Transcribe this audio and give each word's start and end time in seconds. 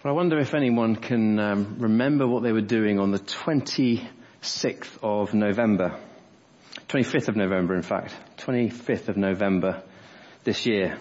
But 0.00 0.10
I 0.10 0.12
wonder 0.12 0.38
if 0.38 0.54
anyone 0.54 0.94
can 0.94 1.40
um, 1.40 1.76
remember 1.80 2.24
what 2.28 2.44
they 2.44 2.52
were 2.52 2.60
doing 2.60 3.00
on 3.00 3.10
the 3.10 3.18
26th 3.18 4.96
of 5.02 5.34
November. 5.34 5.98
25th 6.86 7.26
of 7.26 7.34
November, 7.34 7.74
in 7.74 7.82
fact. 7.82 8.14
25th 8.36 9.08
of 9.08 9.16
November 9.16 9.82
this 10.44 10.66
year. 10.66 10.98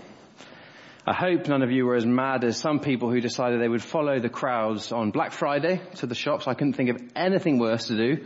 I 1.05 1.13
hope 1.13 1.47
none 1.47 1.61
of 1.61 1.69
you 1.71 1.85
were 1.85 1.93
as 1.93 2.07
mad 2.07 2.43
as 2.43 2.57
some 2.57 2.79
people 2.79 3.11
who 3.11 3.21
decided 3.21 3.61
they 3.61 3.67
would 3.67 3.83
follow 3.83 4.19
the 4.19 4.29
crowds 4.29 4.91
on 4.91 5.11
Black 5.11 5.31
Friday 5.31 5.79
to 5.97 6.07
the 6.07 6.15
shops. 6.15 6.47
I 6.47 6.55
couldn't 6.55 6.73
think 6.73 6.89
of 6.89 6.99
anything 7.15 7.59
worse 7.59 7.89
to 7.89 7.95
do 7.95 8.25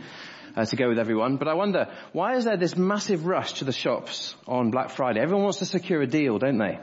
uh, 0.56 0.64
to 0.64 0.76
go 0.76 0.88
with 0.88 0.98
everyone. 0.98 1.36
But 1.36 1.48
I 1.48 1.54
wonder, 1.54 1.92
why 2.12 2.36
is 2.36 2.46
there 2.46 2.56
this 2.56 2.78
massive 2.78 3.26
rush 3.26 3.52
to 3.54 3.66
the 3.66 3.72
shops 3.72 4.34
on 4.48 4.70
Black 4.70 4.88
Friday? 4.88 5.20
Everyone 5.20 5.42
wants 5.42 5.58
to 5.58 5.66
secure 5.66 6.00
a 6.00 6.06
deal, 6.06 6.38
don't 6.38 6.56
they? 6.56 6.78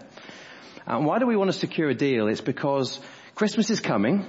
And 0.85 1.07
why 1.07 1.17
do 1.17 1.25
we 1.25 1.35
want 1.35 1.51
to 1.51 1.57
secure 1.57 1.89
a 1.89 1.95
deal? 1.95 2.27
It's 2.27 2.39
because 2.39 2.99
Christmas 3.39 3.69
is 3.69 3.79
coming 3.79 4.25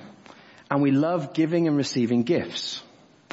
and 0.70 0.82
we 0.82 0.92
love 0.92 1.34
giving 1.34 1.66
and 1.66 1.76
receiving 1.76 2.22
gifts. 2.22 2.80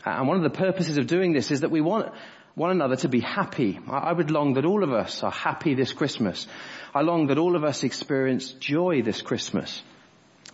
And 0.04 0.28
one 0.28 0.38
of 0.38 0.42
the 0.42 0.50
purposes 0.50 0.98
of 0.98 1.06
doing 1.06 1.34
this 1.34 1.52
is 1.52 1.62
that 1.62 1.70
we 1.70 1.82
want 1.82 2.12
one 2.56 2.72
another 2.72 2.96
to 2.96 3.08
be 3.08 3.20
happy. 3.20 3.80
I 3.88 4.12
would 4.12 4.32
long 4.32 4.56
that 4.56 4.66
all 4.66 4.84
of 4.84 4.92
us 4.92 5.22
are 5.22 5.30
happy 5.30 5.76
this 5.76 5.94
Christmas. 5.94 6.48
I 6.96 7.02
long 7.02 7.28
that 7.28 7.38
all 7.38 7.56
of 7.56 7.64
us 7.64 7.84
experience 7.84 8.54
joy 8.54 9.04
this 9.04 9.22
Christmas. 9.22 9.84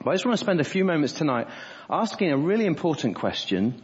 But 0.03 0.09
I 0.09 0.13
just 0.15 0.25
want 0.25 0.37
to 0.37 0.43
spend 0.43 0.59
a 0.59 0.65
few 0.65 0.83
moments 0.83 1.13
tonight 1.13 1.47
asking 1.89 2.33
a 2.33 2.37
really 2.37 2.65
important 2.65 3.15
question. 3.15 3.81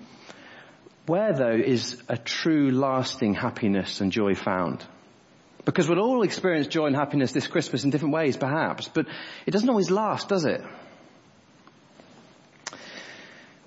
Where 1.06 1.32
though 1.32 1.56
is 1.56 2.04
a 2.10 2.18
true 2.18 2.70
lasting 2.72 3.36
happiness 3.36 4.02
and 4.02 4.12
joy 4.12 4.36
found? 4.36 4.86
Because 5.64 5.88
we'll 5.88 6.02
all 6.02 6.24
experience 6.24 6.68
joy 6.68 6.88
and 6.88 6.98
happiness 6.98 7.32
this 7.32 7.48
Christmas 7.48 7.86
in 7.86 7.92
different 7.92 8.14
ways 8.14 8.36
perhaps, 8.36 8.90
but 8.90 9.06
it 9.46 9.52
doesn't 9.52 9.70
always 9.70 9.90
last, 9.90 10.28
does 10.28 10.44
it? 10.44 10.62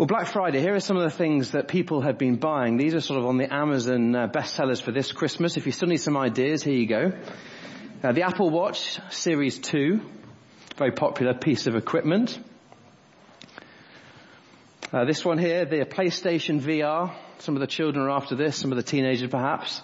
Well, 0.02 0.08
Black 0.08 0.26
Friday, 0.26 0.58
here 0.58 0.74
are 0.74 0.80
some 0.80 0.96
of 0.96 1.04
the 1.04 1.16
things 1.16 1.52
that 1.52 1.68
people 1.68 2.00
have 2.00 2.18
been 2.18 2.34
buying. 2.34 2.76
These 2.76 2.92
are 2.92 3.00
sort 3.00 3.20
of 3.20 3.26
on 3.26 3.36
the 3.36 3.54
Amazon 3.54 4.16
uh, 4.16 4.26
bestsellers 4.26 4.82
for 4.82 4.90
this 4.90 5.12
Christmas. 5.12 5.56
If 5.56 5.64
you 5.64 5.70
still 5.70 5.86
need 5.86 5.98
some 5.98 6.16
ideas, 6.16 6.64
here 6.64 6.74
you 6.74 6.88
go. 6.88 7.12
Uh, 8.02 8.10
the 8.10 8.22
Apple 8.22 8.50
Watch 8.50 8.98
Series 9.12 9.60
2, 9.60 10.00
very 10.76 10.90
popular 10.90 11.34
piece 11.34 11.68
of 11.68 11.76
equipment. 11.76 12.36
Uh, 14.92 15.04
this 15.04 15.24
one 15.24 15.38
here, 15.38 15.66
the 15.66 15.84
PlayStation 15.84 16.60
VR. 16.60 17.14
Some 17.38 17.54
of 17.54 17.60
the 17.60 17.68
children 17.68 18.04
are 18.04 18.10
after 18.10 18.34
this, 18.34 18.56
some 18.56 18.72
of 18.72 18.76
the 18.76 18.82
teenagers 18.82 19.30
perhaps. 19.30 19.82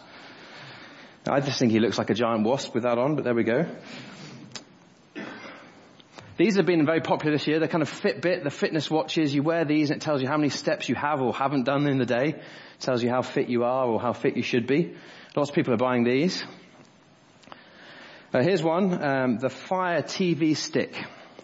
I 1.28 1.38
just 1.38 1.60
think 1.60 1.70
he 1.70 1.78
looks 1.78 1.96
like 1.96 2.10
a 2.10 2.14
giant 2.14 2.44
wasp 2.44 2.74
with 2.74 2.82
that 2.82 2.98
on, 2.98 3.14
but 3.14 3.22
there 3.22 3.34
we 3.34 3.44
go. 3.44 3.66
These 6.38 6.54
have 6.54 6.66
been 6.66 6.86
very 6.86 7.00
popular 7.00 7.36
this 7.36 7.48
year. 7.48 7.58
They're 7.58 7.66
kind 7.66 7.82
of 7.82 7.90
Fitbit, 7.90 8.44
the 8.44 8.50
fitness 8.50 8.88
watches. 8.88 9.34
You 9.34 9.42
wear 9.42 9.64
these 9.64 9.90
and 9.90 10.00
it 10.00 10.04
tells 10.04 10.22
you 10.22 10.28
how 10.28 10.36
many 10.36 10.50
steps 10.50 10.88
you 10.88 10.94
have 10.94 11.20
or 11.20 11.34
haven't 11.34 11.64
done 11.64 11.88
in 11.88 11.98
the 11.98 12.06
day. 12.06 12.28
It 12.28 12.80
tells 12.80 13.02
you 13.02 13.10
how 13.10 13.22
fit 13.22 13.48
you 13.48 13.64
are 13.64 13.86
or 13.86 14.00
how 14.00 14.12
fit 14.12 14.36
you 14.36 14.44
should 14.44 14.68
be. 14.68 14.94
Lots 15.34 15.50
of 15.50 15.56
people 15.56 15.74
are 15.74 15.78
buying 15.78 16.04
these. 16.04 16.44
Uh, 18.32 18.40
here's 18.40 18.62
one, 18.62 19.02
um, 19.02 19.38
the 19.38 19.48
Fire 19.48 20.02
TV 20.02 20.56
Stick 20.56 20.94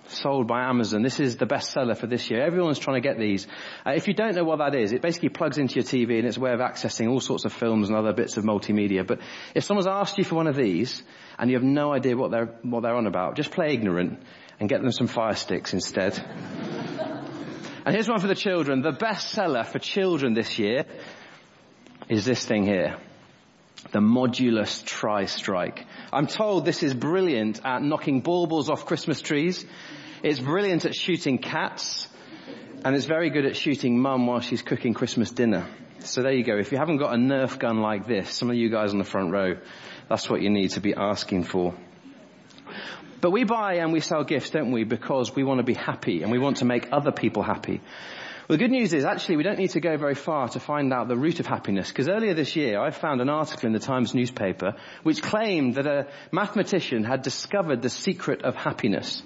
sold 0.07 0.47
by 0.47 0.63
Amazon. 0.69 1.03
This 1.03 1.19
is 1.19 1.39
the 1.39 1.47
best 1.47 1.73
seller 1.73 1.97
for 1.97 2.07
this 2.07 2.31
year. 2.31 2.45
Everyone's 2.45 2.79
trying 2.79 3.03
to 3.03 3.09
get 3.09 3.19
these. 3.19 3.49
Uh, 3.85 3.95
if 3.97 4.07
you 4.07 4.15
don't 4.15 4.37
know 4.37 4.45
what 4.45 4.59
that 4.59 4.77
is, 4.77 4.93
it 4.93 5.03
basically 5.03 5.31
plugs 5.31 5.59
into 5.59 5.75
your 5.75 5.85
TV 5.85 6.19
and 6.19 6.29
it's 6.29 6.37
a 6.37 6.41
way 6.41 6.53
of 6.53 6.61
accessing 6.61 7.11
all 7.11 7.21
sorts 7.21 7.45
of 7.45 7.53
films 7.53 7.89
and 7.89 7.99
other 7.99 8.13
bits 8.13 8.37
of 8.37 8.45
multimedia. 8.45 9.05
But 9.05 9.21
if 9.57 9.65
someone's 9.65 9.89
asked 9.89 10.19
you 10.19 10.25
for 10.25 10.37
one 10.37 10.47
of 10.47 10.55
these 10.55 11.03
and 11.37 11.51
you 11.51 11.57
have 11.57 11.65
no 11.65 11.93
idea 11.93 12.17
what 12.17 12.31
they're, 12.31 12.55
what 12.63 12.83
they're 12.83 12.95
on 12.95 13.09
about, 13.09 13.35
just 13.35 13.51
play 13.51 13.73
ignorant 13.73 14.21
and 14.61 14.69
get 14.69 14.83
them 14.83 14.93
some 14.93 15.07
fire 15.07 15.35
sticks 15.35 15.73
instead. 15.73 16.19
and 17.85 17.95
here's 17.95 18.09
one 18.09 18.21
for 18.21 18.27
the 18.27 18.35
children. 18.35 18.83
The 18.83 18.93
best 18.93 19.31
seller 19.31 19.65
for 19.65 19.79
children 19.79 20.35
this 20.35 20.59
year 20.59 20.85
is 22.09 22.25
this 22.25 22.45
thing 22.45 22.65
here. 22.65 22.97
The 23.93 24.01
Modulus 24.01 24.85
Tri-Strike. 24.85 25.87
I'm 26.13 26.27
told 26.27 26.65
this 26.65 26.83
is 26.83 26.95
brilliant 26.95 27.61
at 27.65 27.83
knocking 27.83 28.21
baubles 28.21 28.71
off 28.71 28.87
Christmas 28.87 29.21
trees. 29.21 29.65
It's 30.23 30.41
brilliant 30.41 30.85
at 30.85 30.95
shooting 30.95 31.39
cats. 31.39 32.09
And 32.85 32.95
it's 32.95 33.07
very 33.07 33.31
good 33.31 33.47
at 33.47 33.57
shooting 33.57 33.99
mum 33.99 34.27
while 34.27 34.41
she's 34.41 34.63
cooking 34.63 34.95
Christmas 34.95 35.31
dinner. 35.31 35.67
So 36.01 36.23
there 36.23 36.33
you 36.33 36.45
go. 36.45 36.57
If 36.59 36.71
you 36.71 36.77
haven't 36.77 36.99
got 36.99 37.15
a 37.15 37.17
Nerf 37.17 37.59
gun 37.59 37.81
like 37.81 38.07
this, 38.07 38.31
some 38.31 38.51
of 38.51 38.57
you 38.57 38.69
guys 38.69 38.93
on 38.93 38.99
the 38.99 39.05
front 39.05 39.33
row, 39.33 39.57
that's 40.09 40.29
what 40.29 40.43
you 40.43 40.51
need 40.51 40.71
to 40.73 40.81
be 40.81 40.95
asking 40.95 41.45
for. 41.45 41.75
But 43.21 43.31
we 43.31 43.45
buy 43.45 43.75
and 43.75 43.93
we 43.93 44.01
sell 44.01 44.25
gifts, 44.25 44.51
don't 44.51 44.73
we? 44.73 44.85
Because 44.85 45.35
we 45.35 45.45
want 45.45 45.59
to 45.59 45.65
be 45.65 45.75
happy 45.75 46.23
and 46.23 46.31
we 46.31 46.39
want 46.39 46.59
to 46.59 46.65
make 46.65 46.89
other 46.93 47.13
people 47.13 47.43
happy. 47.43 47.81
Well, 48.47 48.59
the 48.59 48.63
good 48.63 48.73
news 48.73 48.93
is 48.93 49.07
actually 49.07 49.39
we 49.39 49.43
don't 49.43 49.59
need 49.59 49.71
to 49.71 49.81
go 49.81 49.97
very 49.97 50.15
far 50.15 50.49
to 50.51 50.61
find 50.61 50.93
out 50.93 51.09
the 51.09 51.17
root 51.17 51.41
of 51.41 51.47
happiness 51.47 51.89
because 51.89 52.11
earlier 52.11 52.35
this 52.35 52.55
year 52.57 52.79
I 52.79 52.91
found 52.91 53.23
an 53.23 53.31
article 53.31 53.67
in 53.67 53.73
the 53.73 53.79
Times 53.79 54.15
newspaper 54.15 54.75
which 55.03 55.23
claimed 55.23 55.77
that 55.77 55.87
a 55.87 56.09
mathematician 56.31 57.05
had 57.05 57.23
discovered 57.23 57.81
the 57.81 57.89
secret 57.89 58.43
of 58.43 58.55
happiness. 58.55 59.23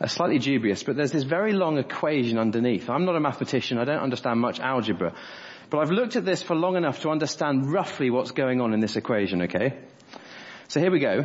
Uh, 0.00 0.06
slightly 0.06 0.38
dubious, 0.38 0.84
but 0.84 0.94
there's 0.94 1.10
this 1.10 1.24
very 1.24 1.52
long 1.52 1.76
equation 1.76 2.38
underneath. 2.38 2.88
I'm 2.88 3.04
not 3.04 3.16
a 3.16 3.20
mathematician, 3.20 3.78
I 3.78 3.84
don't 3.84 3.98
understand 3.98 4.38
much 4.38 4.60
algebra, 4.60 5.12
but 5.68 5.78
I've 5.78 5.90
looked 5.90 6.14
at 6.14 6.24
this 6.24 6.40
for 6.40 6.54
long 6.54 6.76
enough 6.76 7.00
to 7.00 7.10
understand 7.10 7.72
roughly 7.72 8.10
what's 8.10 8.30
going 8.30 8.60
on 8.60 8.74
in 8.74 8.78
this 8.78 8.94
equation, 8.94 9.42
okay? 9.42 9.76
So 10.68 10.78
here 10.78 10.92
we 10.92 11.00
go. 11.00 11.24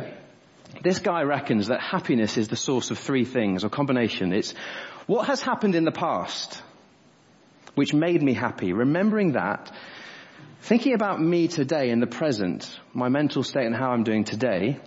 This 0.82 0.98
guy 0.98 1.22
reckons 1.22 1.68
that 1.68 1.80
happiness 1.80 2.36
is 2.36 2.48
the 2.48 2.56
source 2.56 2.90
of 2.90 2.98
three 2.98 3.24
things, 3.24 3.64
or 3.64 3.68
combination. 3.68 4.32
It's 4.32 4.52
what 5.06 5.26
has 5.26 5.40
happened 5.40 5.74
in 5.74 5.84
the 5.84 5.92
past, 5.92 6.62
which 7.74 7.94
made 7.94 8.22
me 8.22 8.34
happy. 8.34 8.72
Remembering 8.72 9.32
that, 9.32 9.72
thinking 10.62 10.94
about 10.94 11.20
me 11.20 11.48
today 11.48 11.90
in 11.90 12.00
the 12.00 12.06
present, 12.06 12.78
my 12.92 13.08
mental 13.08 13.42
state 13.42 13.66
and 13.66 13.74
how 13.74 13.90
I'm 13.90 14.04
doing 14.04 14.24
today, 14.24 14.78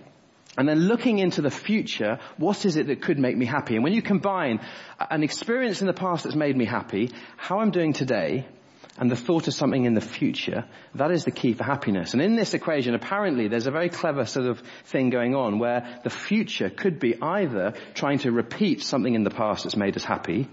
and 0.57 0.67
then 0.67 0.79
looking 0.79 1.19
into 1.19 1.41
the 1.41 1.51
future, 1.51 2.19
what 2.37 2.65
is 2.65 2.77
it 2.77 2.87
that 2.87 3.01
could 3.01 3.19
make 3.19 3.37
me 3.37 3.45
happy? 3.45 3.75
And 3.75 3.83
when 3.83 3.93
you 3.93 4.01
combine 4.01 4.59
an 4.99 5.21
experience 5.21 5.81
in 5.81 5.87
the 5.87 5.93
past 5.93 6.23
that's 6.23 6.35
made 6.35 6.57
me 6.57 6.65
happy, 6.65 7.11
how 7.35 7.59
I'm 7.59 7.69
doing 7.69 7.93
today, 7.93 8.47
and 8.97 9.11
the 9.11 9.15
thought 9.15 9.47
of 9.47 9.53
something 9.53 9.85
in 9.85 9.93
the 9.93 10.01
future, 10.01 10.65
that 10.95 11.11
is 11.11 11.23
the 11.23 11.31
key 11.31 11.53
for 11.53 11.63
happiness. 11.63 12.13
And 12.13 12.21
in 12.21 12.35
this 12.35 12.53
equation, 12.53 12.95
apparently 12.95 13.47
there's 13.47 13.67
a 13.67 13.71
very 13.71 13.89
clever 13.89 14.25
sort 14.25 14.47
of 14.47 14.61
thing 14.85 15.09
going 15.09 15.35
on 15.35 15.59
where 15.59 15.99
the 16.03 16.09
future 16.09 16.69
could 16.69 16.99
be 16.99 17.15
either 17.21 17.73
trying 17.93 18.19
to 18.19 18.31
repeat 18.31 18.81
something 18.81 19.13
in 19.13 19.23
the 19.23 19.29
past 19.29 19.63
that's 19.63 19.77
made 19.77 19.95
us 19.95 20.03
happy, 20.03 20.47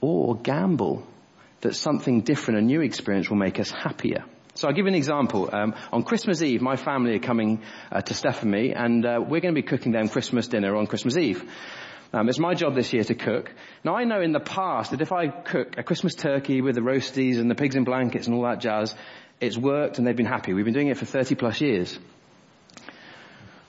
or 0.00 0.36
gamble 0.36 1.06
that 1.60 1.74
something 1.74 2.22
different, 2.22 2.60
a 2.60 2.62
new 2.62 2.80
experience 2.80 3.30
will 3.30 3.36
make 3.36 3.60
us 3.60 3.70
happier. 3.70 4.24
So 4.54 4.68
I'll 4.68 4.74
give 4.74 4.84
you 4.84 4.88
an 4.88 4.94
example. 4.94 5.48
Um, 5.50 5.74
on 5.92 6.02
Christmas 6.02 6.42
Eve, 6.42 6.60
my 6.60 6.76
family 6.76 7.14
are 7.14 7.20
coming 7.20 7.62
uh, 7.90 8.02
to 8.02 8.14
Steph 8.14 8.42
and 8.42 8.50
me, 8.50 8.74
and 8.74 9.06
uh, 9.06 9.18
we're 9.20 9.40
going 9.40 9.54
to 9.54 9.60
be 9.60 9.66
cooking 9.66 9.92
them 9.92 10.08
Christmas 10.08 10.48
dinner 10.48 10.76
on 10.76 10.86
Christmas 10.86 11.16
Eve. 11.16 11.50
Um, 12.14 12.28
it's 12.28 12.38
my 12.38 12.54
job 12.54 12.74
this 12.74 12.92
year 12.92 13.04
to 13.04 13.14
cook. 13.14 13.50
Now 13.84 13.96
I 13.96 14.04
know 14.04 14.20
in 14.20 14.32
the 14.32 14.40
past 14.40 14.90
that 14.90 15.00
if 15.00 15.12
I 15.12 15.28
cook 15.28 15.78
a 15.78 15.82
Christmas 15.82 16.14
turkey 16.14 16.60
with 16.60 16.74
the 16.74 16.82
roasties 16.82 17.38
and 17.38 17.50
the 17.50 17.54
pigs 17.54 17.74
in 17.74 17.84
blankets 17.84 18.26
and 18.26 18.36
all 18.36 18.42
that 18.42 18.60
jazz, 18.60 18.94
it's 19.40 19.56
worked 19.56 19.98
and 19.98 20.06
they've 20.06 20.16
been 20.16 20.26
happy. 20.26 20.52
We've 20.52 20.64
been 20.64 20.74
doing 20.74 20.88
it 20.88 20.98
for 20.98 21.06
30 21.06 21.36
plus 21.36 21.60
years. 21.60 21.98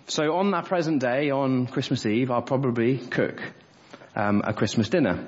So 0.07 0.35
on 0.35 0.51
that 0.51 0.65
present 0.65 0.99
day, 0.99 1.29
on 1.29 1.67
Christmas 1.67 2.05
Eve, 2.05 2.31
I'll 2.31 2.41
probably 2.41 2.97
cook 2.97 3.41
um, 4.13 4.41
a 4.45 4.53
Christmas 4.53 4.89
dinner. 4.89 5.25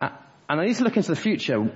Uh, 0.00 0.10
and 0.48 0.60
I 0.60 0.66
need 0.66 0.74
to 0.76 0.84
look 0.84 0.96
into 0.96 1.10
the 1.10 1.20
future. 1.20 1.70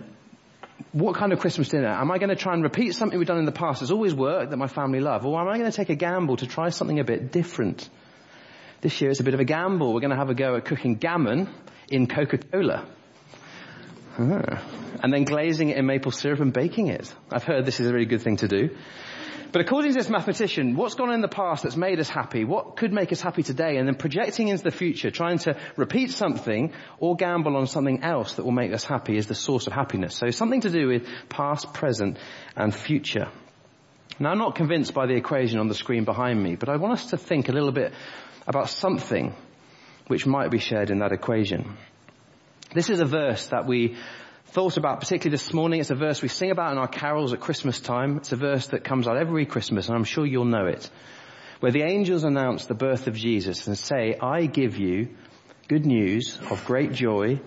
What 0.91 1.14
kind 1.14 1.32
of 1.32 1.38
Christmas 1.38 1.69
dinner? 1.69 1.88
Am 1.88 2.10
I 2.10 2.19
going 2.19 2.31
to 2.31 2.37
try 2.37 2.54
and 2.54 2.62
repeat 2.64 2.97
something 2.97 3.16
we've 3.16 3.28
done 3.28 3.38
in 3.38 3.44
the 3.44 3.53
past? 3.53 3.81
that's 3.81 3.93
always 3.93 4.14
worked 4.14 4.50
that 4.50 4.56
my 4.56 4.66
family 4.66 4.99
love. 4.99 5.25
Or 5.25 5.41
am 5.41 5.47
I 5.47 5.59
going 5.59 5.70
to 5.70 5.76
take 5.76 5.91
a 5.91 5.94
gamble 5.94 6.38
to 6.38 6.47
try 6.49 6.70
something 6.70 6.99
a 6.99 7.04
bit 7.04 7.31
different? 7.31 7.88
This 8.82 9.00
year 9.00 9.12
it's 9.12 9.20
a 9.20 9.25
bit 9.25 9.34
of 9.34 9.38
a 9.38 9.44
gamble. 9.44 9.94
We're 9.94 10.00
going 10.00 10.10
to 10.10 10.16
have 10.16 10.28
a 10.28 10.34
go 10.34 10.56
at 10.56 10.65
cooking 10.65 10.97
gammon 10.97 11.48
in 11.88 12.09
Coca-Cola. 12.09 12.84
Ah. 14.19 14.62
And 15.00 15.12
then 15.12 15.23
glazing 15.23 15.69
it 15.69 15.76
in 15.76 15.87
maple 15.87 16.11
syrup 16.11 16.40
and 16.40 16.52
baking 16.52 16.88
it. 16.88 17.12
I've 17.31 17.44
heard 17.44 17.64
this 17.64 17.79
is 17.79 17.87
a 17.87 17.93
really 17.93 18.06
good 18.06 18.23
thing 18.23 18.38
to 18.38 18.49
do. 18.49 18.70
But 19.52 19.61
according 19.61 19.93
to 19.93 19.99
this 19.99 20.08
mathematician, 20.08 20.75
what's 20.75 20.96
gone 20.96 21.11
on 21.11 21.14
in 21.14 21.20
the 21.20 21.29
past 21.29 21.62
that's 21.62 21.76
made 21.76 22.00
us 22.00 22.08
happy? 22.08 22.44
What 22.44 22.76
could 22.76 22.93
make 22.93 23.12
us 23.12 23.20
happy 23.20 23.44
today? 23.44 23.76
And 23.76 23.87
then 23.87 23.94
projecting 23.94 24.49
into 24.49 24.64
the 24.64 24.73
future, 24.73 25.12
trying 25.12 25.38
to 25.40 25.56
repeat 25.76 26.11
something 26.11 26.73
or 26.99 27.14
gamble 27.14 27.56
on 27.56 27.69
something 27.69 28.02
else 28.02 28.35
that 28.35 28.44
will 28.44 28.50
make 28.50 28.73
us 28.73 28.82
happy 28.82 29.17
is 29.17 29.28
the 29.28 29.37
source 29.37 29.69
of 29.69 29.75
happiness. 29.75 30.17
So 30.17 30.31
something 30.31 30.62
to 30.62 30.70
do 30.70 30.88
with 30.88 31.06
past, 31.28 31.73
present, 31.73 32.19
and 32.56 32.75
future. 32.75 33.28
Now 34.19 34.31
I'm 34.31 34.38
not 34.38 34.55
convinced 34.55 34.94
by 34.94 35.06
the 35.06 35.14
equation 35.14 35.59
on 35.59 35.69
the 35.69 35.75
screen 35.75 36.05
behind 36.05 36.43
me, 36.43 36.56
but 36.56 36.69
I 36.69 36.76
want 36.76 36.94
us 36.94 37.11
to 37.11 37.17
think 37.17 37.49
a 37.49 37.53
little 37.53 37.73
bit 37.73 37.93
about 38.47 38.69
something 38.69 39.35
which 40.09 40.26
might 40.26 40.50
be 40.50 40.59
shared 40.59 40.91
in 40.91 40.99
that 40.99 41.12
equation. 41.12 41.76
This 42.75 42.91
is 42.91 43.00
a 43.00 43.06
verse 43.06 43.47
that 43.49 43.67
we 43.67 43.97
thought 44.47 44.76
about 44.76 45.00
particularly 45.00 45.37
this 45.37 45.53
morning. 45.53 45.81
It's 45.81 45.91
a 45.91 45.94
verse 45.94 46.20
we 46.20 46.29
sing 46.29 46.50
about 46.50 46.73
in 46.73 46.79
our 46.79 46.88
carols 46.88 47.32
at 47.32 47.41
Christmas 47.41 47.81
time. 47.81 48.19
It's 48.19 48.32
a 48.32 48.37
verse 48.37 48.67
that 48.69 48.85
comes 48.85 49.09
out 49.09 49.17
every 49.17 49.47
Christmas 49.47 49.88
and 49.88 49.97
I'm 49.97 50.05
sure 50.05 50.26
you'll 50.26 50.44
know 50.44 50.67
it. 50.67 50.91
Where 51.61 51.73
the 51.73 51.82
angels 51.82 52.25
announce 52.25 52.67
the 52.67 52.75
birth 52.75 53.06
of 53.06 53.14
Jesus 53.14 53.67
and 53.67 53.79
say, 53.79 54.17
I 54.20 54.47
give 54.47 54.76
you 54.76 55.09
good 55.69 55.87
news 55.87 56.38
of 56.50 56.64
great 56.67 56.93
joy 56.93 57.41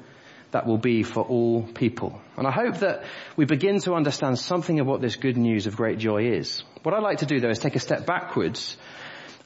that 0.55 0.65
will 0.65 0.77
be 0.77 1.03
for 1.03 1.21
all 1.21 1.63
people. 1.63 2.21
And 2.37 2.47
I 2.47 2.51
hope 2.51 2.77
that 2.77 3.03
we 3.35 3.43
begin 3.43 3.79
to 3.81 3.93
understand 3.93 4.39
something 4.39 4.79
of 4.79 4.87
what 4.87 5.01
this 5.01 5.17
good 5.17 5.35
news 5.35 5.67
of 5.67 5.75
great 5.75 5.97
joy 5.97 6.29
is. 6.29 6.63
What 6.81 6.95
I'd 6.95 7.03
like 7.03 7.17
to 7.17 7.25
do 7.25 7.41
though 7.41 7.49
is 7.49 7.59
take 7.59 7.75
a 7.75 7.79
step 7.79 8.05
backwards 8.05 8.77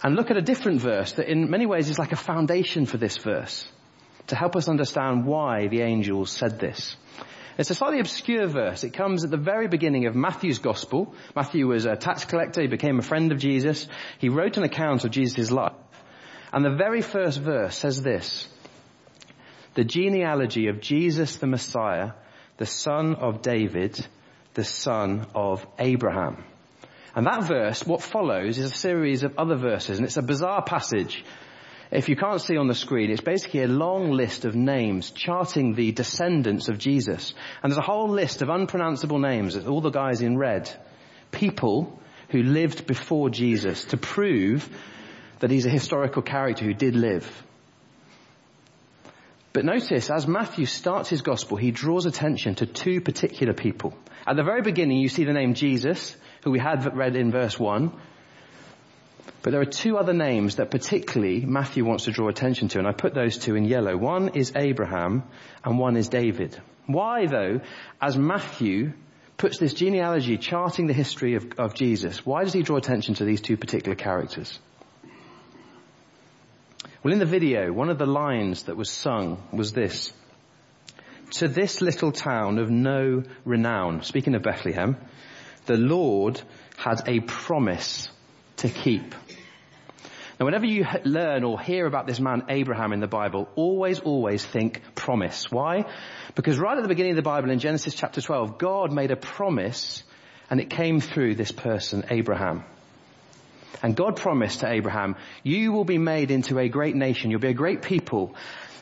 and 0.03 0.15
look 0.15 0.29
at 0.29 0.37
a 0.37 0.41
different 0.43 0.81
verse 0.81 1.13
that 1.13 1.27
in 1.27 1.49
many 1.49 1.65
ways 1.65 1.89
is 1.89 1.97
like 1.97 2.11
a 2.11 2.15
foundation 2.15 2.85
for 2.85 2.97
this 2.97 3.17
verse 3.17 3.67
to 4.27 4.35
help 4.35 4.55
us 4.55 4.69
understand 4.69 5.25
why 5.25 5.67
the 5.67 5.81
angels 5.81 6.29
said 6.29 6.59
this. 6.59 6.95
It's 7.57 7.71
a 7.71 7.75
slightly 7.75 8.01
obscure 8.01 8.45
verse. 8.45 8.83
It 8.83 8.93
comes 8.93 9.23
at 9.23 9.31
the 9.31 9.37
very 9.51 9.67
beginning 9.67 10.05
of 10.05 10.13
Matthew's 10.13 10.59
gospel. 10.59 11.15
Matthew 11.35 11.65
was 11.65 11.85
a 11.85 11.95
tax 11.95 12.23
collector. 12.23 12.61
He 12.61 12.67
became 12.67 12.99
a 12.99 13.09
friend 13.09 13.31
of 13.31 13.39
Jesus. 13.39 13.87
He 14.19 14.29
wrote 14.29 14.57
an 14.57 14.63
account 14.63 15.05
of 15.05 15.11
Jesus' 15.11 15.49
life. 15.49 15.73
And 16.53 16.63
the 16.63 16.75
very 16.75 17.01
first 17.01 17.39
verse 17.39 17.75
says 17.75 18.03
this, 18.03 18.47
the 19.79 19.85
genealogy 19.85 20.67
of 20.67 20.81
Jesus 20.81 21.37
the 21.37 21.47
Messiah, 21.47 22.11
the 22.57 22.65
son 22.65 23.15
of 23.15 23.41
David, 23.41 24.05
the 24.53 24.65
son 24.65 25.25
of 25.33 25.65
Abraham. 25.79 26.43
And 27.15 27.25
that 27.25 27.45
verse, 27.45 27.87
what 27.87 28.03
follows 28.03 28.57
is 28.57 28.71
a 28.71 28.75
series 28.75 29.23
of 29.23 29.39
other 29.39 29.55
verses, 29.55 29.97
and 29.97 30.05
it's 30.05 30.17
a 30.17 30.21
bizarre 30.21 30.63
passage. 30.63 31.23
If 31.91 32.09
you 32.09 32.17
can't 32.17 32.41
see 32.41 32.57
on 32.57 32.67
the 32.67 32.75
screen, 32.75 33.09
it's 33.09 33.21
basically 33.21 33.63
a 33.63 33.69
long 33.69 34.11
list 34.11 34.43
of 34.43 34.53
names 34.53 35.11
charting 35.11 35.75
the 35.75 35.93
descendants 35.93 36.67
of 36.67 36.77
Jesus. 36.77 37.33
And 37.63 37.71
there's 37.71 37.77
a 37.77 37.89
whole 37.89 38.09
list 38.09 38.41
of 38.41 38.49
unpronounceable 38.49 39.19
names, 39.19 39.55
all 39.55 39.79
the 39.79 39.91
guys 39.91 40.19
in 40.19 40.37
red. 40.37 40.69
People 41.31 41.97
who 42.31 42.43
lived 42.43 42.85
before 42.85 43.29
Jesus 43.29 43.85
to 43.85 43.95
prove 43.95 44.69
that 45.39 45.51
he's 45.51 45.65
a 45.65 45.69
historical 45.69 46.21
character 46.21 46.65
who 46.65 46.73
did 46.73 46.97
live. 46.97 47.25
But 49.59 49.65
notice, 49.65 50.09
as 50.09 50.25
Matthew 50.25 50.65
starts 50.65 51.09
his 51.09 51.21
gospel, 51.21 51.57
he 51.57 51.71
draws 51.71 52.05
attention 52.05 52.55
to 52.55 52.65
two 52.65 53.01
particular 53.01 53.51
people. 53.51 53.93
At 54.25 54.37
the 54.37 54.43
very 54.43 54.61
beginning, 54.61 54.99
you 54.99 55.09
see 55.09 55.25
the 55.25 55.33
name 55.33 55.53
Jesus, 55.53 56.15
who 56.45 56.51
we 56.51 56.59
had 56.59 56.95
read 56.95 57.17
in 57.17 57.29
verse 57.29 57.59
1. 57.59 57.91
But 59.41 59.51
there 59.51 59.59
are 59.59 59.65
two 59.65 59.97
other 59.97 60.13
names 60.13 60.55
that 60.55 60.71
particularly 60.71 61.41
Matthew 61.41 61.83
wants 61.83 62.05
to 62.05 62.11
draw 62.11 62.29
attention 62.29 62.69
to, 62.69 62.79
and 62.79 62.87
I 62.87 62.93
put 62.93 63.13
those 63.13 63.37
two 63.37 63.55
in 63.55 63.65
yellow. 63.65 63.97
One 63.97 64.29
is 64.29 64.53
Abraham, 64.55 65.23
and 65.65 65.77
one 65.77 65.97
is 65.97 66.07
David. 66.07 66.57
Why 66.85 67.25
though, 67.25 67.59
as 68.01 68.17
Matthew 68.17 68.93
puts 69.35 69.57
this 69.57 69.73
genealogy 69.73 70.37
charting 70.37 70.87
the 70.87 70.93
history 70.93 71.35
of, 71.35 71.59
of 71.59 71.73
Jesus, 71.73 72.25
why 72.25 72.45
does 72.45 72.53
he 72.53 72.63
draw 72.63 72.77
attention 72.77 73.15
to 73.15 73.25
these 73.25 73.41
two 73.41 73.57
particular 73.57 73.97
characters? 73.97 74.57
Well, 77.01 77.13
in 77.13 77.19
the 77.19 77.25
video, 77.25 77.71
one 77.71 77.89
of 77.89 77.97
the 77.97 78.05
lines 78.05 78.63
that 78.63 78.75
was 78.75 78.89
sung 78.89 79.41
was 79.53 79.71
this. 79.71 80.11
To 81.35 81.47
this 81.47 81.81
little 81.81 82.11
town 82.11 82.57
of 82.59 82.69
no 82.69 83.23
renown, 83.45 84.03
speaking 84.03 84.35
of 84.35 84.43
Bethlehem, 84.43 84.97
the 85.65 85.77
Lord 85.77 86.41
had 86.75 87.07
a 87.07 87.21
promise 87.21 88.09
to 88.57 88.67
keep. 88.67 89.15
Now 90.39 90.45
whenever 90.45 90.65
you 90.65 90.85
learn 91.05 91.45
or 91.45 91.57
hear 91.57 91.85
about 91.85 92.05
this 92.05 92.19
man 92.19 92.43
Abraham 92.49 92.91
in 92.91 92.99
the 92.99 93.07
Bible, 93.07 93.47
always, 93.55 93.99
always 93.99 94.43
think 94.43 94.81
promise. 94.93 95.49
Why? 95.49 95.85
Because 96.35 96.59
right 96.59 96.75
at 96.75 96.81
the 96.81 96.89
beginning 96.89 97.13
of 97.13 97.17
the 97.17 97.21
Bible 97.21 97.49
in 97.49 97.59
Genesis 97.59 97.95
chapter 97.95 98.19
12, 98.19 98.57
God 98.57 98.91
made 98.91 99.11
a 99.11 99.15
promise 99.15 100.03
and 100.49 100.59
it 100.59 100.69
came 100.69 100.99
through 100.99 101.35
this 101.35 101.53
person, 101.53 102.03
Abraham. 102.09 102.65
And 103.81 103.95
God 103.95 104.17
promised 104.17 104.61
to 104.61 104.71
Abraham, 104.71 105.15
you 105.43 105.71
will 105.71 105.85
be 105.85 105.97
made 105.97 106.31
into 106.31 106.57
a 106.59 106.67
great 106.69 106.95
nation, 106.95 107.31
you'll 107.31 107.39
be 107.39 107.49
a 107.49 107.53
great 107.53 107.81
people, 107.81 108.35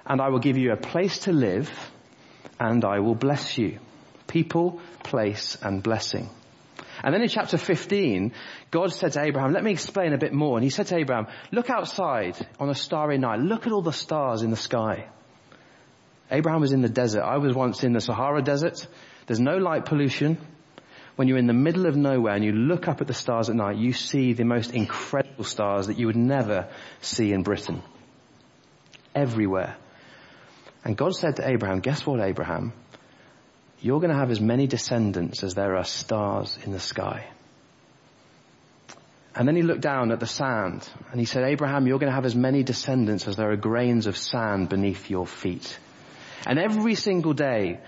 and 0.06 0.22
I 0.22 0.30
will 0.30 0.40
give 0.40 0.58
you 0.58 0.72
a 0.72 0.78
place 0.78 1.20
to 1.20 1.32
live, 1.32 1.72
and 2.60 2.84
I 2.84 3.00
will 3.00 3.16
bless 3.16 3.58
you. 3.58 3.80
People, 4.28 4.82
place, 5.04 5.58
and 5.62 5.84
blessing. 5.84 6.30
And 7.04 7.14
then 7.14 7.22
in 7.22 7.30
chapter 7.30 7.58
15, 7.58 8.34
God 8.72 8.92
said 8.92 9.12
to 9.14 9.22
Abraham, 9.22 9.54
let 9.54 9.64
me 9.64 9.72
explain 9.72 10.14
a 10.14 10.18
bit 10.18 10.34
more. 10.34 10.58
And 10.58 10.64
he 10.64 10.70
said 10.70 10.88
to 10.88 10.98
Abraham, 10.98 11.28
look 11.52 11.70
outside 11.70 12.36
on 12.60 12.70
a 12.70 12.76
starry 12.76 13.18
night. 13.18 13.40
Look 13.40 13.68
at 13.68 13.74
all 13.74 13.82
the 13.82 13.94
stars 13.94 14.42
in 14.42 14.50
the 14.50 14.58
sky. 14.58 15.08
Abraham 16.32 16.62
was 16.62 16.74
in 16.74 16.82
the 16.82 16.90
desert. 16.90 17.22
I 17.22 17.38
was 17.38 17.54
once 17.54 17.84
in 17.84 17.94
the 17.94 18.02
Sahara 18.02 18.42
desert. 18.42 18.88
There's 19.28 19.40
no 19.40 19.58
light 19.58 19.86
pollution. 19.86 20.38
When 21.18 21.28
you're 21.28 21.40
in 21.40 21.48
the 21.48 21.54
middle 21.54 21.88
of 21.88 21.96
nowhere 21.96 22.36
and 22.36 22.46
you 22.46 22.52
look 22.52 22.88
up 22.88 23.02
at 23.02 23.08
the 23.08 23.14
stars 23.14 23.50
at 23.50 23.56
night, 23.56 23.78
you 23.78 23.92
see 23.92 24.34
the 24.34 24.46
most 24.46 24.72
incredible 24.72 25.46
stars 25.46 25.88
that 25.88 25.98
you 25.98 26.06
would 26.06 26.16
never 26.16 26.70
see 27.02 27.34
in 27.34 27.42
Britain. 27.42 27.82
Everywhere. 29.16 29.76
And 30.86 30.96
God 30.96 31.16
said 31.16 31.38
to 31.38 31.50
Abraham, 31.50 31.80
guess 31.80 32.06
what 32.06 32.22
Abraham? 32.22 32.72
You're 33.82 34.00
going 34.00 34.12
to 34.12 34.20
have 34.20 34.30
as 34.30 34.40
many 34.40 34.68
descendants 34.68 35.44
as 35.44 35.56
there 35.56 35.76
are 35.76 35.84
stars 35.84 36.56
in 36.64 36.72
the 36.72 36.80
sky. 36.80 37.26
And 39.34 39.48
then 39.48 39.56
he 39.56 39.64
looked 39.64 39.82
down 39.82 40.12
at 40.12 40.20
the 40.20 40.28
sand 40.28 40.88
and 41.10 41.20
he 41.20 41.26
said, 41.26 41.46
Abraham, 41.46 41.88
you're 41.88 41.98
going 41.98 42.12
to 42.12 42.16
have 42.16 42.26
as 42.26 42.36
many 42.36 42.62
descendants 42.62 43.28
as 43.28 43.38
there 43.38 43.52
are 43.52 43.58
grains 43.58 44.06
of 44.06 44.18
sand 44.18 44.70
beneath 44.70 45.10
your 45.10 45.26
feet. 45.26 45.80
And 46.46 46.60
every 46.60 46.94
single 46.94 47.34
day 47.34 47.80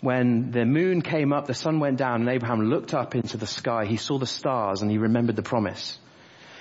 when 0.00 0.50
the 0.52 0.64
moon 0.64 1.02
came 1.02 1.32
up, 1.32 1.46
the 1.46 1.54
sun 1.54 1.80
went 1.80 1.96
down 1.96 2.20
and 2.20 2.28
Abraham 2.28 2.60
looked 2.60 2.94
up 2.94 3.14
into 3.14 3.36
the 3.36 3.46
sky, 3.46 3.84
he 3.84 3.96
saw 3.96 4.18
the 4.18 4.26
stars 4.26 4.82
and 4.82 4.90
he 4.90 4.98
remembered 4.98 5.36
the 5.36 5.42
promise. 5.42 5.98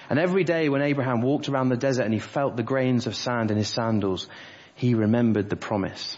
And 0.10 0.18
every 0.18 0.44
day 0.44 0.70
when 0.70 0.82
Abraham 0.82 1.22
walked 1.22 1.50
around 1.50 1.70
the 1.70 1.78
desert 1.78 2.04
and 2.04 2.14
he 2.14 2.20
felt 2.20 2.56
the 2.56 2.64
grains 2.64 3.08
of 3.08 3.16
sand 3.16 3.52
in 3.52 3.58
his 3.58 3.68
sandals, 3.68 4.28
he 4.76 4.94
remembered 4.94 5.50
the 5.50 5.56
promise. 5.56 6.18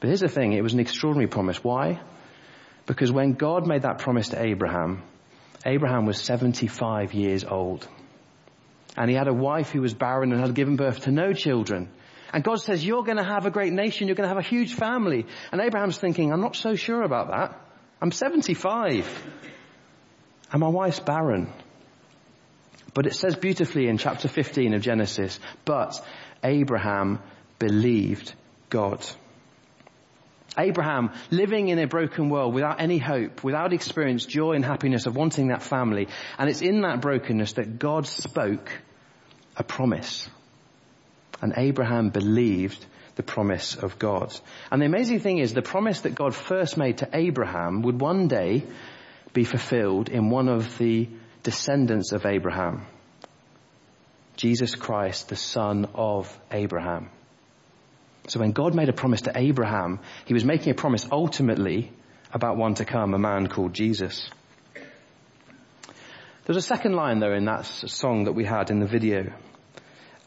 But 0.00 0.08
here's 0.08 0.20
the 0.20 0.28
thing, 0.28 0.52
it 0.52 0.62
was 0.62 0.72
an 0.72 0.80
extraordinary 0.80 1.28
promise. 1.28 1.62
Why? 1.62 2.00
Because 2.86 3.12
when 3.12 3.32
God 3.32 3.66
made 3.66 3.82
that 3.82 3.98
promise 3.98 4.30
to 4.30 4.42
Abraham, 4.42 5.02
Abraham 5.64 6.06
was 6.06 6.20
75 6.20 7.12
years 7.12 7.44
old. 7.44 7.86
And 8.96 9.10
he 9.10 9.16
had 9.16 9.28
a 9.28 9.34
wife 9.34 9.70
who 9.70 9.82
was 9.82 9.94
barren 9.94 10.32
and 10.32 10.40
had 10.40 10.54
given 10.54 10.76
birth 10.76 11.00
to 11.00 11.10
no 11.10 11.32
children. 11.32 11.90
And 12.36 12.44
God 12.44 12.60
says, 12.60 12.84
you're 12.84 13.02
going 13.02 13.16
to 13.16 13.24
have 13.24 13.46
a 13.46 13.50
great 13.50 13.72
nation, 13.72 14.08
you're 14.08 14.14
going 14.14 14.28
to 14.28 14.34
have 14.34 14.44
a 14.44 14.46
huge 14.46 14.74
family. 14.74 15.24
And 15.50 15.58
Abraham's 15.58 15.96
thinking, 15.96 16.34
I'm 16.34 16.42
not 16.42 16.54
so 16.54 16.74
sure 16.74 17.02
about 17.02 17.28
that. 17.28 17.58
I'm 18.02 18.12
75. 18.12 19.08
And 20.52 20.60
my 20.60 20.68
wife's 20.68 21.00
barren. 21.00 21.50
But 22.92 23.06
it 23.06 23.14
says 23.14 23.36
beautifully 23.36 23.88
in 23.88 23.96
chapter 23.96 24.28
15 24.28 24.74
of 24.74 24.82
Genesis, 24.82 25.40
but 25.64 25.98
Abraham 26.44 27.20
believed 27.58 28.34
God. 28.68 29.02
Abraham 30.58 31.12
living 31.30 31.68
in 31.68 31.78
a 31.78 31.86
broken 31.86 32.28
world 32.28 32.52
without 32.52 32.82
any 32.82 32.98
hope, 32.98 33.44
without 33.44 33.72
experience, 33.72 34.26
joy 34.26 34.52
and 34.52 34.64
happiness 34.64 35.06
of 35.06 35.16
wanting 35.16 35.48
that 35.48 35.62
family. 35.62 36.08
And 36.36 36.50
it's 36.50 36.60
in 36.60 36.82
that 36.82 37.00
brokenness 37.00 37.54
that 37.54 37.78
God 37.78 38.06
spoke 38.06 38.70
a 39.56 39.64
promise. 39.64 40.28
And 41.40 41.54
Abraham 41.56 42.10
believed 42.10 42.84
the 43.16 43.22
promise 43.22 43.76
of 43.76 43.98
God. 43.98 44.34
And 44.70 44.80
the 44.80 44.86
amazing 44.86 45.20
thing 45.20 45.38
is 45.38 45.52
the 45.52 45.62
promise 45.62 46.00
that 46.00 46.14
God 46.14 46.34
first 46.34 46.76
made 46.76 46.98
to 46.98 47.08
Abraham 47.12 47.82
would 47.82 48.00
one 48.00 48.28
day 48.28 48.64
be 49.32 49.44
fulfilled 49.44 50.08
in 50.08 50.30
one 50.30 50.48
of 50.48 50.78
the 50.78 51.08
descendants 51.42 52.12
of 52.12 52.26
Abraham. 52.26 52.86
Jesus 54.36 54.74
Christ, 54.74 55.30
the 55.30 55.36
son 55.36 55.88
of 55.94 56.38
Abraham. 56.50 57.10
So 58.28 58.40
when 58.40 58.52
God 58.52 58.74
made 58.74 58.88
a 58.88 58.92
promise 58.92 59.22
to 59.22 59.32
Abraham, 59.34 60.00
he 60.26 60.34
was 60.34 60.44
making 60.44 60.70
a 60.72 60.74
promise 60.74 61.06
ultimately 61.10 61.92
about 62.32 62.56
one 62.56 62.74
to 62.74 62.84
come, 62.84 63.14
a 63.14 63.18
man 63.18 63.46
called 63.46 63.72
Jesus. 63.72 64.28
There's 66.44 66.56
a 66.58 66.62
second 66.62 66.92
line 66.92 67.18
though 67.18 67.32
in 67.32 67.44
that 67.46 67.64
song 67.64 68.24
that 68.24 68.32
we 68.32 68.44
had 68.44 68.70
in 68.70 68.80
the 68.80 68.86
video. 68.86 69.32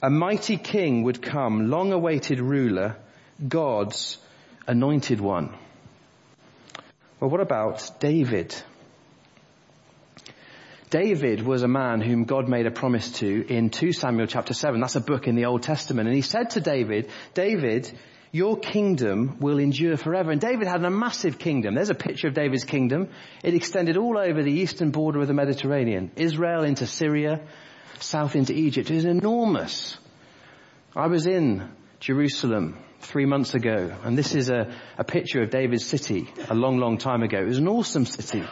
A 0.01 0.10
mighty 0.10 0.56
king 0.56 1.03
would 1.03 1.22
come, 1.22 1.70
long 1.70 1.91
awaited 1.91 2.39
ruler, 2.39 2.96
God's 3.46 4.18
anointed 4.65 5.20
one. 5.20 5.53
Well, 7.20 7.29
what 7.29 7.41
about 7.41 8.00
David? 8.00 8.56
David 10.89 11.46
was 11.46 11.63
a 11.63 11.68
man 11.68 12.00
whom 12.00 12.24
God 12.24 12.48
made 12.48 12.65
a 12.65 12.72
promise 12.72 13.12
to 13.20 13.46
in 13.48 13.70
2 13.70 13.91
Samuel 13.91 14.27
chapter 14.27 14.53
7. 14.53 14.79
That's 14.79 14.96
a 14.96 15.01
book 15.01 15.27
in 15.27 15.36
the 15.36 15.46
Old 15.46 15.63
Testament. 15.63 16.08
And 16.08 16.15
he 16.15 16.22
said 16.22 16.51
to 16.51 16.62
David, 16.62 17.12
David, 17.34 17.91
your 18.32 18.58
kingdom 18.58 19.38
will 19.39 19.60
endure 19.60 19.98
forever. 19.98 20.32
And 20.32 20.39
David 20.39 20.68
had 20.68 20.84
a 20.84 20.89
massive 20.89 21.38
kingdom. 21.38 21.75
There's 21.75 21.89
a 21.89 21.96
picture 21.96 22.27
of 22.27 22.34
David's 22.34 22.63
kingdom. 22.63 23.10
It 23.44 23.53
extended 23.53 23.98
all 23.98 24.18
over 24.18 24.41
the 24.41 24.51
eastern 24.51 24.91
border 24.91 25.20
of 25.20 25.27
the 25.27 25.34
Mediterranean. 25.34 26.12
Israel 26.15 26.63
into 26.63 26.88
Syria, 26.88 27.41
south 28.00 28.36
into 28.36 28.53
Egypt. 28.53 28.91
is 28.91 29.05
enormous. 29.05 29.98
I 30.96 31.08
was 31.08 31.27
in 31.27 31.69
Jerusalem 32.00 32.77
three 33.01 33.25
months 33.25 33.53
ago, 33.53 33.96
and 34.03 34.17
this 34.17 34.36
is 34.36 34.50
a, 34.50 34.74
a 34.98 35.03
picture 35.03 35.41
of 35.41 35.50
David's 35.50 35.86
city 35.86 36.29
a 36.50 36.55
long, 36.55 36.77
long 36.77 36.98
time 36.98 37.24
ago. 37.24 37.39
It 37.39 37.48
was 37.48 37.58
an 37.58 37.67
awesome 37.67 38.05
city. 38.05 38.43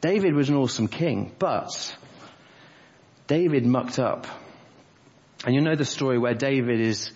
David 0.00 0.34
was 0.34 0.48
an 0.48 0.56
awesome 0.56 0.88
king, 0.88 1.32
but 1.38 1.96
David 3.26 3.66
mucked 3.66 3.98
up. 3.98 4.26
And 5.44 5.54
you 5.54 5.60
know 5.60 5.76
the 5.76 5.84
story 5.84 6.18
where 6.18 6.34
David 6.34 6.80
is 6.80 7.12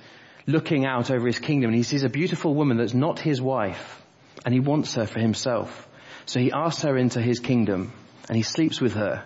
looking 0.46 0.86
out 0.86 1.10
over 1.10 1.26
his 1.26 1.38
kingdom 1.38 1.70
and 1.70 1.76
he 1.76 1.82
sees 1.82 2.04
a 2.04 2.08
beautiful 2.08 2.54
woman 2.54 2.76
that's 2.76 2.94
not 2.94 3.18
his 3.18 3.40
wife 3.40 4.02
and 4.44 4.52
he 4.52 4.60
wants 4.60 4.94
her 4.94 5.06
for 5.06 5.20
himself. 5.20 5.88
So 6.26 6.40
he 6.40 6.52
asks 6.52 6.82
her 6.82 6.96
into 6.96 7.20
his 7.20 7.40
kingdom 7.40 7.92
and 8.28 8.36
he 8.36 8.42
sleeps 8.42 8.80
with 8.80 8.94
her. 8.94 9.24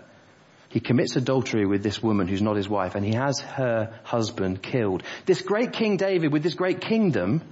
He 0.79 0.81
commits 0.81 1.17
adultery 1.17 1.67
with 1.67 1.83
this 1.83 2.01
woman 2.01 2.29
who's 2.29 2.41
not 2.41 2.55
his 2.55 2.69
wife 2.69 2.95
and 2.95 3.05
he 3.05 3.15
has 3.15 3.41
her 3.41 3.99
husband 4.05 4.63
killed. 4.63 5.03
This 5.27 5.43
great 5.43 5.73
King 5.73 5.97
David 5.97 6.33
with 6.33 6.45
this 6.45 6.55
great 6.55 6.81
kingdom, 6.81 7.43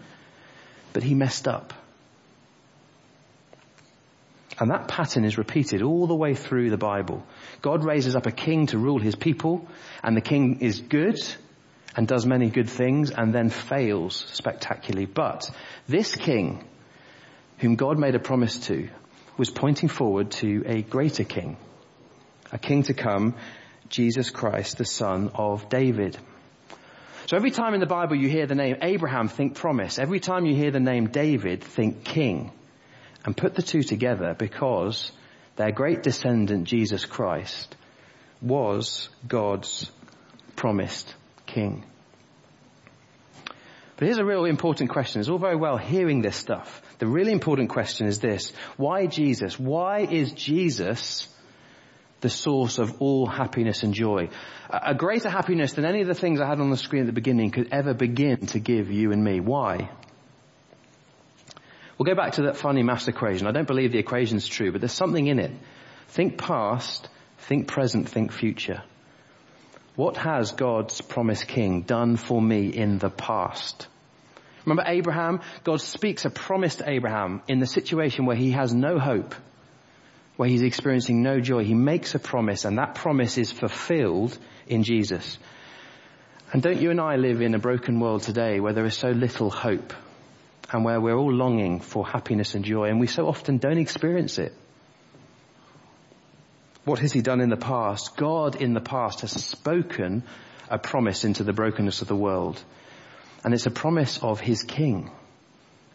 but 0.93 1.03
he 1.03 1.17
messed 1.17 1.49
up. 1.49 1.73
And 4.61 4.71
that 4.71 4.87
pattern 4.87 5.25
is 5.25 5.39
repeated 5.39 5.83
all 5.83 6.07
the 6.07 6.15
way 6.15 6.37
through 6.37 6.71
the 6.71 6.77
Bible. 6.77 7.27
God 7.63 7.83
raises 7.83 8.15
up 8.15 8.27
a 8.27 8.31
king 8.31 8.67
to 8.67 8.79
rule 8.79 9.01
his 9.01 9.17
people, 9.17 9.67
and 10.05 10.17
the 10.17 10.21
king 10.21 10.61
is 10.61 10.79
good 10.81 11.19
and 11.97 12.07
does 12.07 12.25
many 12.25 12.49
good 12.49 12.71
things 12.71 13.11
and 13.11 13.35
then 13.35 13.51
fails 13.51 14.25
spectacularly. 14.35 15.07
But 15.07 15.51
this 15.89 16.15
king, 16.15 16.63
whom 17.59 17.75
God 17.75 17.99
made 17.99 18.15
a 18.15 18.21
promise 18.21 18.57
to, 18.69 18.89
was 19.37 19.51
pointing 19.51 19.89
forward 19.89 20.31
to 20.43 20.63
a 20.65 20.83
greater 20.83 21.25
king, 21.25 21.57
a 22.53 22.59
king 22.59 22.85
to 22.85 22.95
come, 22.95 23.35
Jesus 23.89 24.31
Christ, 24.31 24.79
the 24.79 24.85
son 24.85 25.31
of 25.35 25.69
David. 25.69 26.17
So 27.27 27.37
every 27.37 27.51
time 27.51 27.75
in 27.75 27.81
the 27.81 27.87
Bible 27.87 28.17
you 28.17 28.29
hear 28.29 28.47
the 28.47 28.55
name 28.55 28.77
Abraham, 28.83 29.29
think 29.29 29.57
promise. 29.57 29.99
Every 29.99 30.21
time 30.21 30.47
you 30.47 30.55
hear 30.55 30.71
the 30.71 30.81
name 30.81 31.09
David, 31.09 31.65
think 31.65 32.05
king 32.05 32.53
and 33.25 33.37
put 33.37 33.55
the 33.55 33.63
two 33.63 33.83
together 33.83 34.35
because 34.39 35.11
their 35.57 35.73
great 35.73 36.03
descendant, 36.03 36.69
Jesus 36.69 37.05
Christ, 37.05 37.75
was 38.41 39.09
God's 39.27 39.91
promised 40.55 41.13
king. 41.47 41.85
But 43.97 44.05
here's 44.05 44.19
a 44.19 44.25
real 44.25 44.45
important 44.45 44.91
question. 44.91 45.21
It's 45.21 45.31
all 45.31 45.39
very 45.39 45.57
well 45.57 45.79
hearing 45.79 46.21
this 46.21 46.37
stuff. 46.37 46.83
The 46.99 47.07
really 47.07 47.33
important 47.33 47.71
question 47.71 48.07
is 48.07 48.19
this. 48.19 48.53
Why 48.77 49.07
Jesus? 49.07 49.59
Why 49.59 50.01
is 50.01 50.33
Jesus 50.33 51.27
the 52.27 52.31
source 52.31 52.79
of 52.79 53.01
all 53.01 53.25
happiness 53.27 53.85
and 53.85 53.95
joy? 53.95 54.29
A 54.69 54.97
greater 54.97 55.31
happiness 55.31 55.75
than 55.75 55.85
any 55.85 56.01
of 56.01 56.09
the 56.09 56.15
things 56.15 56.41
I 56.41 56.49
had 56.49 56.59
on 56.61 56.71
the 56.71 56.77
screen 56.77 57.03
at 57.03 57.07
the 57.07 57.13
beginning 57.13 57.53
could 57.53 57.69
ever 57.71 57.95
begin 57.95 58.47
to 58.49 58.59
give 58.59 58.91
you 58.91 59.13
and 59.13 59.23
me. 59.23 59.39
Why? 59.39 59.91
We'll 61.97 62.07
go 62.07 62.17
back 62.17 62.33
to 62.33 62.43
that 62.43 62.57
funny 62.57 62.83
math 62.83 63.07
equation. 63.07 63.47
I 63.47 63.53
don't 63.53 63.69
believe 63.69 63.93
the 63.93 64.01
equation's 64.01 64.49
true, 64.49 64.73
but 64.73 64.81
there's 64.81 64.93
something 64.93 65.25
in 65.25 65.39
it. 65.39 65.53
Think 66.09 66.37
past, 66.37 67.09
think 67.39 67.69
present, 67.69 68.09
think 68.09 68.33
future. 68.33 68.83
What 69.95 70.17
has 70.17 70.51
God's 70.51 71.01
promised 71.01 71.47
king 71.47 71.83
done 71.83 72.17
for 72.17 72.43
me 72.43 72.71
in 72.71 72.99
the 72.99 73.09
past? 73.09 73.87
Remember 74.65 74.83
Abraham? 74.85 75.43
God 75.63 75.81
speaks 75.81 76.25
a 76.25 76.31
promise 76.31 76.75
to 76.77 76.91
Abraham 76.91 77.41
in 77.47 77.61
the 77.61 77.67
situation 77.67 78.27
where 78.27 78.37
he 78.37 78.51
has 78.51 78.75
no 78.75 78.99
hope, 78.99 79.37
where 80.37 80.49
he's 80.49 80.63
experiencing 80.63 81.23
no 81.23 81.41
joy. 81.41 81.65
He 81.65 81.75
makes 81.75 82.15
a 82.15 82.19
promise 82.19 82.65
and 82.65 82.79
that 82.79 82.95
promise 82.95 83.39
is 83.39 83.53
fulfilled 83.53 84.37
in 84.67 84.83
Jesus. 84.83 85.39
And 86.53 86.63
don't 86.63 86.81
you 86.81 86.91
and 86.91 87.01
I 87.01 87.17
live 87.17 87.41
in 87.41 87.55
a 87.55 87.59
broken 87.59 88.01
world 88.01 88.23
today 88.23 88.61
where 88.61 88.73
there 88.73 88.85
is 88.85 88.97
so 88.97 89.11
little 89.11 89.51
hope? 89.51 89.93
and 90.73 90.85
where 90.85 91.01
we're 91.01 91.17
all 91.17 91.33
longing 91.33 91.81
for 91.81 92.07
happiness 92.07 92.55
and 92.55 92.65
joy 92.65 92.89
and 92.89 92.99
we 92.99 93.07
so 93.07 93.29
often 93.29 93.59
don't 93.59 93.79
experience 93.79 94.39
it. 94.39 94.53
What 96.85 96.99
has 97.01 97.13
he 97.13 97.21
done 97.21 97.41
in 97.41 97.51
the 97.51 97.57
past? 97.57 98.17
God 98.17 98.57
in 98.57 98.73
the 98.73 98.81
past 98.81 99.23
has 99.23 99.33
spoken 99.33 100.23
a 100.71 100.79
promise 100.79 101.25
into 101.25 101.45
the 101.45 101.53
brokenness 101.53 102.03
of 102.03 102.09
the 102.09 102.17
world. 102.17 102.63
And 103.45 103.55
it's 103.55 103.67
a 103.67 103.71
promise 103.71 104.19
of 104.23 104.41
his 104.41 104.63
king 104.63 105.11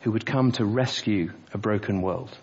who 0.02 0.12
would 0.12 0.26
come 0.26 0.52
to 0.54 0.66
rescue 0.66 1.32
a 1.54 1.58
broken 1.58 2.02
world. 2.02 2.38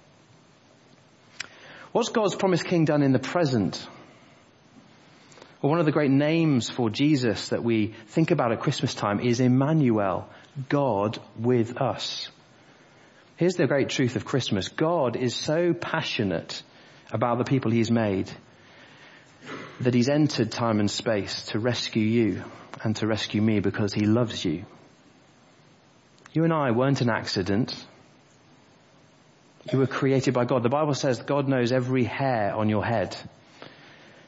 What's 1.93 2.11
God's 2.11 2.35
promised 2.35 2.65
king 2.65 2.85
done 2.85 3.03
in 3.03 3.13
the 3.13 3.19
present? 3.19 3.87
Well, 5.61 5.71
one 5.71 5.81
of 5.81 5.87
the 5.87 5.93
great 5.93 6.11
names 6.11 6.69
for 6.69 6.91
Jesus 6.91 7.49
that 7.49 7.65
we 7.65 7.95
think 8.09 8.31
about 8.31 8.53
at 8.53 8.61
Christmas 8.61 8.95
time 8.95 9.21
is 9.21 9.41
Emmanuel, 9.41 10.29
God 10.69 11.19
with 11.39 11.81
us. 11.81 12.29
Here's 13.37 13.55
the 13.55 13.67
great 13.67 13.89
truth 13.89 14.17
of 14.17 14.25
Christmas. 14.25 14.69
God 14.69 15.17
is 15.17 15.35
so 15.35 15.73
passionate 15.73 16.63
about 17.11 17.39
the 17.39 17.45
people 17.45 17.71
he's 17.71 17.91
made 17.91 18.31
that 19.81 19.95
he's 19.95 20.09
entered 20.09 20.51
time 20.51 20.81
and 20.81 20.91
space 20.91 21.47
to 21.47 21.59
rescue 21.59 22.03
you 22.03 22.45
and 22.83 22.97
to 22.97 23.07
rescue 23.07 23.41
me 23.41 23.61
because 23.61 23.95
he 23.95 24.05
loves 24.05 24.45
you. 24.45 24.65
You 26.33 26.45
and 26.45 26.53
I 26.53 26.73
weren't 26.73 27.01
an 27.01 27.11
accident. 27.11 27.75
You 29.73 29.79
were 29.79 29.87
created 29.87 30.35
by 30.35 30.45
God. 30.45 30.63
The 30.63 30.69
Bible 30.69 30.95
says 30.95 31.21
God 31.21 31.49
knows 31.49 31.73
every 31.73 32.05
hair 32.05 32.55
on 32.55 32.69
your 32.69 32.85
head. 32.85 33.17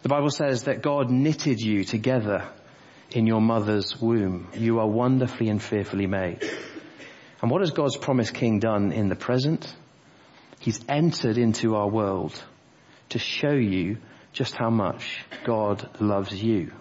The 0.02 0.08
Bible 0.08 0.30
says 0.30 0.64
that 0.64 0.82
God 0.82 1.10
knitted 1.10 1.60
you 1.60 1.84
together 1.84 2.48
in 3.10 3.26
your 3.26 3.40
mother's 3.40 4.00
womb. 4.00 4.48
You 4.54 4.80
are 4.80 4.86
wonderfully 4.86 5.48
and 5.48 5.62
fearfully 5.62 6.06
made. 6.06 6.42
And 7.42 7.50
what 7.50 7.60
has 7.60 7.70
God's 7.70 7.96
promised 7.96 8.34
king 8.34 8.60
done 8.60 8.92
in 8.92 9.08
the 9.08 9.16
present? 9.16 9.74
He's 10.58 10.80
entered 10.88 11.38
into 11.38 11.74
our 11.74 11.88
world 11.88 12.40
to 13.10 13.18
show 13.18 13.52
you 13.52 13.98
just 14.32 14.54
how 14.54 14.70
much 14.70 15.24
God 15.44 15.88
loves 16.00 16.34
you. 16.42 16.72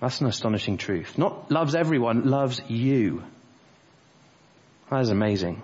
That's 0.00 0.20
an 0.22 0.26
astonishing 0.26 0.78
truth. 0.78 1.18
Not 1.18 1.50
loves 1.50 1.74
everyone, 1.74 2.24
loves 2.24 2.60
you. 2.68 3.22
That 4.90 5.02
is 5.02 5.10
amazing. 5.10 5.62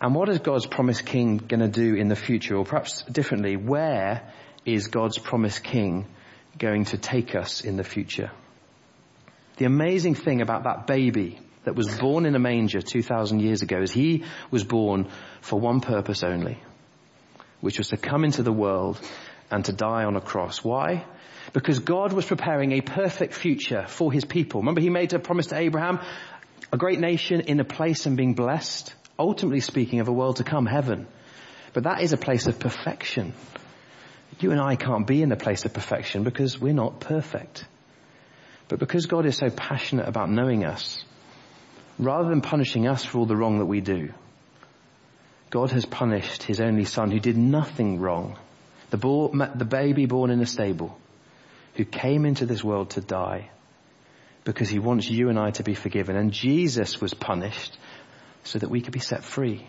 And 0.00 0.14
what 0.14 0.28
is 0.28 0.38
God's 0.38 0.66
promised 0.66 1.04
king 1.06 1.38
going 1.38 1.60
to 1.60 1.68
do 1.68 1.94
in 1.94 2.08
the 2.08 2.16
future? 2.16 2.56
Or 2.56 2.64
perhaps 2.64 3.02
differently, 3.02 3.56
where 3.56 4.32
is 4.64 4.88
God's 4.88 5.18
promised 5.18 5.64
king 5.64 6.06
going 6.58 6.84
to 6.86 6.98
take 6.98 7.34
us 7.34 7.62
in 7.62 7.76
the 7.76 7.84
future? 7.84 8.30
The 9.56 9.64
amazing 9.64 10.14
thing 10.14 10.40
about 10.40 10.64
that 10.64 10.86
baby 10.86 11.40
that 11.64 11.74
was 11.74 11.98
born 11.98 12.26
in 12.26 12.34
a 12.34 12.38
manger 12.38 12.80
2,000 12.80 13.40
years 13.40 13.62
ago 13.62 13.82
is 13.82 13.92
he 13.92 14.24
was 14.50 14.64
born 14.64 15.08
for 15.40 15.58
one 15.58 15.80
purpose 15.80 16.22
only, 16.22 16.62
which 17.60 17.78
was 17.78 17.88
to 17.88 17.96
come 17.96 18.24
into 18.24 18.42
the 18.42 18.52
world 18.52 19.00
and 19.50 19.64
to 19.64 19.72
die 19.72 20.04
on 20.04 20.16
a 20.16 20.20
cross. 20.20 20.62
Why? 20.62 21.04
Because 21.52 21.80
God 21.80 22.12
was 22.12 22.26
preparing 22.26 22.72
a 22.72 22.80
perfect 22.80 23.34
future 23.34 23.84
for 23.86 24.12
his 24.12 24.24
people. 24.24 24.60
Remember 24.60 24.80
he 24.80 24.90
made 24.90 25.12
a 25.12 25.18
promise 25.18 25.48
to 25.48 25.56
Abraham, 25.56 25.98
a 26.72 26.76
great 26.76 27.00
nation 27.00 27.40
in 27.40 27.58
a 27.58 27.64
place 27.64 28.06
and 28.06 28.16
being 28.16 28.34
blessed 28.34 28.94
ultimately 29.18 29.60
speaking 29.60 30.00
of 30.00 30.08
a 30.08 30.12
world 30.12 30.36
to 30.36 30.44
come, 30.44 30.66
heaven. 30.66 31.06
But 31.72 31.84
that 31.84 32.02
is 32.02 32.12
a 32.12 32.16
place 32.16 32.46
of 32.46 32.58
perfection. 32.58 33.34
You 34.40 34.52
and 34.52 34.60
I 34.60 34.76
can't 34.76 35.06
be 35.06 35.22
in 35.22 35.32
a 35.32 35.36
place 35.36 35.64
of 35.64 35.72
perfection 35.72 36.22
because 36.22 36.58
we're 36.60 36.72
not 36.72 37.00
perfect. 37.00 37.64
But 38.68 38.78
because 38.78 39.06
God 39.06 39.26
is 39.26 39.36
so 39.36 39.50
passionate 39.50 40.06
about 40.06 40.30
knowing 40.30 40.64
us, 40.64 41.04
rather 41.98 42.28
than 42.28 42.40
punishing 42.40 42.86
us 42.86 43.04
for 43.04 43.18
all 43.18 43.26
the 43.26 43.36
wrong 43.36 43.58
that 43.58 43.66
we 43.66 43.80
do, 43.80 44.12
God 45.50 45.70
has 45.70 45.86
punished 45.86 46.42
his 46.42 46.60
only 46.60 46.84
son 46.84 47.10
who 47.10 47.18
did 47.18 47.36
nothing 47.36 47.98
wrong. 47.98 48.38
The, 48.90 48.98
bo- 48.98 49.32
the 49.54 49.64
baby 49.64 50.06
born 50.06 50.30
in 50.30 50.40
a 50.40 50.46
stable 50.46 50.98
who 51.74 51.84
came 51.84 52.24
into 52.26 52.46
this 52.46 52.62
world 52.62 52.90
to 52.90 53.00
die 53.00 53.50
because 54.44 54.68
he 54.68 54.78
wants 54.78 55.10
you 55.10 55.28
and 55.28 55.38
I 55.38 55.50
to 55.52 55.62
be 55.62 55.74
forgiven. 55.74 56.16
And 56.16 56.32
Jesus 56.32 57.00
was 57.00 57.14
punished 57.14 57.76
so 58.48 58.58
that 58.58 58.70
we 58.70 58.80
could 58.80 58.92
be 58.92 58.98
set 58.98 59.22
free. 59.22 59.66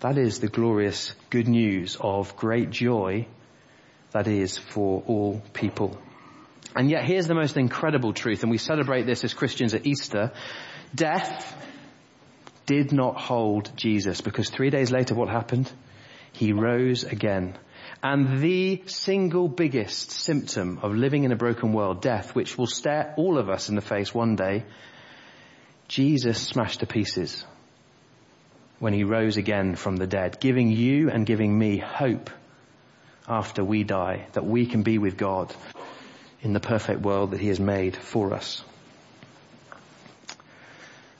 That 0.00 0.18
is 0.18 0.40
the 0.40 0.48
glorious 0.48 1.14
good 1.30 1.48
news 1.48 1.96
of 2.00 2.36
great 2.36 2.70
joy 2.70 3.26
that 4.10 4.26
is 4.26 4.58
for 4.58 5.02
all 5.06 5.42
people. 5.52 5.98
And 6.74 6.90
yet 6.90 7.04
here's 7.04 7.26
the 7.26 7.34
most 7.34 7.56
incredible 7.56 8.12
truth, 8.12 8.42
and 8.42 8.50
we 8.50 8.58
celebrate 8.58 9.06
this 9.06 9.24
as 9.24 9.32
Christians 9.32 9.74
at 9.74 9.86
Easter. 9.86 10.32
Death 10.94 11.56
did 12.66 12.92
not 12.92 13.16
hold 13.16 13.70
Jesus 13.76 14.20
because 14.20 14.50
three 14.50 14.70
days 14.70 14.90
later 14.90 15.14
what 15.14 15.28
happened? 15.28 15.70
He 16.32 16.52
rose 16.52 17.04
again. 17.04 17.56
And 18.02 18.40
the 18.40 18.82
single 18.86 19.48
biggest 19.48 20.10
symptom 20.10 20.80
of 20.82 20.94
living 20.94 21.24
in 21.24 21.32
a 21.32 21.36
broken 21.36 21.72
world, 21.72 22.02
death, 22.02 22.34
which 22.34 22.58
will 22.58 22.66
stare 22.66 23.14
all 23.16 23.38
of 23.38 23.48
us 23.48 23.68
in 23.68 23.76
the 23.76 23.80
face 23.80 24.12
one 24.12 24.36
day, 24.36 24.64
Jesus 25.88 26.40
smashed 26.40 26.80
to 26.80 26.86
pieces 26.86 27.44
when 28.78 28.92
he 28.92 29.04
rose 29.04 29.36
again 29.36 29.74
from 29.74 29.96
the 29.96 30.06
dead, 30.06 30.38
giving 30.40 30.70
you 30.70 31.10
and 31.10 31.24
giving 31.24 31.56
me 31.56 31.78
hope 31.78 32.30
after 33.28 33.64
we 33.64 33.84
die, 33.84 34.26
that 34.32 34.44
we 34.44 34.66
can 34.66 34.82
be 34.82 34.98
with 34.98 35.16
God 35.16 35.54
in 36.42 36.52
the 36.52 36.60
perfect 36.60 37.00
world 37.00 37.30
that 37.30 37.40
he 37.40 37.48
has 37.48 37.58
made 37.58 37.96
for 37.96 38.34
us. 38.34 38.62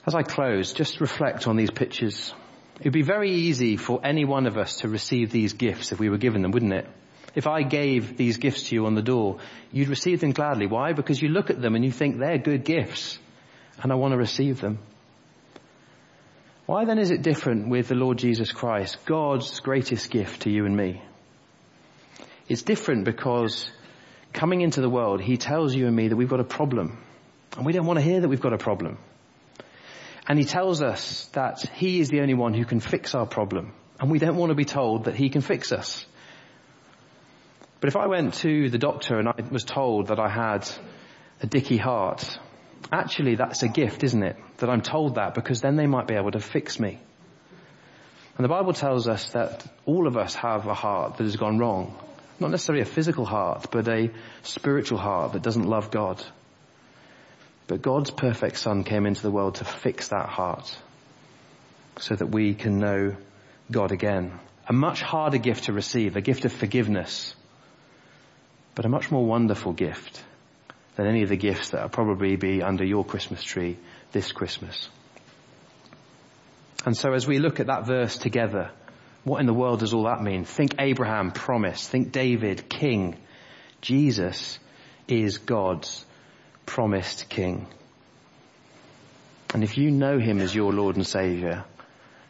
As 0.06 0.14
I 0.14 0.22
close, 0.22 0.72
just 0.72 1.00
reflect 1.00 1.48
on 1.48 1.56
these 1.56 1.70
pictures. 1.70 2.32
It 2.78 2.84
would 2.84 2.92
be 2.92 3.02
very 3.02 3.32
easy 3.32 3.76
for 3.76 4.00
any 4.04 4.24
one 4.24 4.46
of 4.46 4.56
us 4.56 4.76
to 4.78 4.88
receive 4.88 5.32
these 5.32 5.54
gifts 5.54 5.92
if 5.92 5.98
we 5.98 6.10
were 6.10 6.18
given 6.18 6.42
them, 6.42 6.52
wouldn't 6.52 6.74
it? 6.74 6.86
if 7.36 7.46
I 7.46 7.62
gave 7.62 8.16
these 8.16 8.38
gifts 8.38 8.70
to 8.70 8.74
you 8.74 8.86
on 8.86 8.94
the 8.94 9.02
door, 9.02 9.38
you'd 9.70 9.88
receive 9.88 10.20
them 10.20 10.32
gladly. 10.32 10.66
Why? 10.66 10.94
Because 10.94 11.20
you 11.20 11.28
look 11.28 11.50
at 11.50 11.60
them 11.60 11.74
and 11.74 11.84
you 11.84 11.92
think 11.92 12.18
they're 12.18 12.38
good 12.38 12.64
gifts 12.64 13.18
and 13.82 13.92
I 13.92 13.94
want 13.94 14.12
to 14.12 14.18
receive 14.18 14.60
them. 14.60 14.78
Why 16.66 16.84
then 16.84 16.98
is 16.98 17.10
it 17.10 17.22
different 17.22 17.68
with 17.68 17.88
the 17.88 17.94
Lord 17.94 18.18
Jesus 18.18 18.50
Christ, 18.50 18.98
God's 19.06 19.60
greatest 19.60 20.10
gift 20.10 20.42
to 20.42 20.50
you 20.50 20.66
and 20.66 20.76
me? 20.76 21.00
It's 22.48 22.62
different 22.62 23.04
because 23.04 23.70
coming 24.32 24.60
into 24.60 24.80
the 24.80 24.90
world, 24.90 25.20
He 25.20 25.36
tells 25.36 25.74
you 25.74 25.86
and 25.86 25.94
me 25.94 26.08
that 26.08 26.16
we've 26.16 26.28
got 26.28 26.40
a 26.40 26.44
problem. 26.44 26.98
And 27.56 27.64
we 27.64 27.72
don't 27.72 27.86
want 27.86 27.98
to 27.98 28.04
hear 28.04 28.20
that 28.20 28.28
we've 28.28 28.40
got 28.40 28.52
a 28.52 28.58
problem. 28.58 28.98
And 30.28 30.38
He 30.38 30.44
tells 30.44 30.82
us 30.82 31.26
that 31.32 31.60
He 31.74 32.00
is 32.00 32.08
the 32.08 32.20
only 32.20 32.34
one 32.34 32.52
who 32.52 32.64
can 32.64 32.80
fix 32.80 33.14
our 33.14 33.26
problem. 33.26 33.72
And 34.00 34.10
we 34.10 34.18
don't 34.18 34.36
want 34.36 34.50
to 34.50 34.56
be 34.56 34.64
told 34.64 35.04
that 35.04 35.14
He 35.14 35.30
can 35.30 35.42
fix 35.42 35.72
us. 35.72 36.04
But 37.80 37.88
if 37.88 37.96
I 37.96 38.06
went 38.06 38.34
to 38.34 38.68
the 38.70 38.78
doctor 38.78 39.18
and 39.18 39.28
I 39.28 39.34
was 39.50 39.64
told 39.64 40.08
that 40.08 40.18
I 40.18 40.28
had 40.28 40.68
a 41.42 41.46
dicky 41.46 41.76
heart, 41.76 42.38
Actually, 42.92 43.36
that's 43.36 43.62
a 43.62 43.68
gift, 43.68 44.04
isn't 44.04 44.22
it? 44.22 44.36
That 44.58 44.70
I'm 44.70 44.82
told 44.82 45.16
that 45.16 45.34
because 45.34 45.60
then 45.60 45.76
they 45.76 45.86
might 45.86 46.06
be 46.06 46.14
able 46.14 46.30
to 46.32 46.40
fix 46.40 46.78
me. 46.78 46.98
And 48.36 48.44
the 48.44 48.48
Bible 48.48 48.74
tells 48.74 49.08
us 49.08 49.30
that 49.30 49.66
all 49.86 50.06
of 50.06 50.16
us 50.16 50.34
have 50.34 50.66
a 50.66 50.74
heart 50.74 51.16
that 51.16 51.24
has 51.24 51.36
gone 51.36 51.58
wrong. 51.58 51.96
Not 52.38 52.50
necessarily 52.50 52.82
a 52.82 52.86
physical 52.86 53.24
heart, 53.24 53.68
but 53.70 53.88
a 53.88 54.10
spiritual 54.42 54.98
heart 54.98 55.32
that 55.32 55.42
doesn't 55.42 55.64
love 55.64 55.90
God. 55.90 56.22
But 57.66 57.82
God's 57.82 58.10
perfect 58.10 58.58
son 58.58 58.84
came 58.84 59.06
into 59.06 59.22
the 59.22 59.30
world 59.30 59.56
to 59.56 59.64
fix 59.64 60.08
that 60.08 60.28
heart 60.28 60.76
so 61.98 62.14
that 62.14 62.26
we 62.26 62.54
can 62.54 62.78
know 62.78 63.16
God 63.70 63.90
again. 63.90 64.38
A 64.68 64.72
much 64.72 65.00
harder 65.00 65.38
gift 65.38 65.64
to 65.64 65.72
receive, 65.72 66.16
a 66.16 66.20
gift 66.20 66.44
of 66.44 66.52
forgiveness, 66.52 67.34
but 68.74 68.84
a 68.84 68.88
much 68.88 69.10
more 69.10 69.24
wonderful 69.24 69.72
gift 69.72 70.22
than 70.96 71.06
any 71.06 71.22
of 71.22 71.28
the 71.28 71.36
gifts 71.36 71.70
that 71.70 71.82
will 71.82 71.88
probably 71.88 72.36
be 72.36 72.62
under 72.62 72.84
your 72.84 73.04
Christmas 73.04 73.42
tree 73.42 73.76
this 74.12 74.32
Christmas. 74.32 74.88
And 76.84 76.96
so 76.96 77.12
as 77.12 77.26
we 77.26 77.38
look 77.38 77.60
at 77.60 77.66
that 77.66 77.86
verse 77.86 78.16
together, 78.16 78.70
what 79.24 79.40
in 79.40 79.46
the 79.46 79.54
world 79.54 79.80
does 79.80 79.92
all 79.92 80.04
that 80.04 80.22
mean? 80.22 80.44
Think 80.44 80.76
Abraham 80.78 81.32
promise. 81.32 81.86
Think 81.86 82.12
David 82.12 82.68
king. 82.68 83.16
Jesus 83.80 84.58
is 85.08 85.38
God's 85.38 86.04
promised 86.64 87.28
king. 87.28 87.66
And 89.52 89.62
if 89.64 89.76
you 89.76 89.90
know 89.90 90.18
him 90.18 90.40
as 90.40 90.54
your 90.54 90.72
Lord 90.72 90.96
and 90.96 91.06
Savior, 91.06 91.64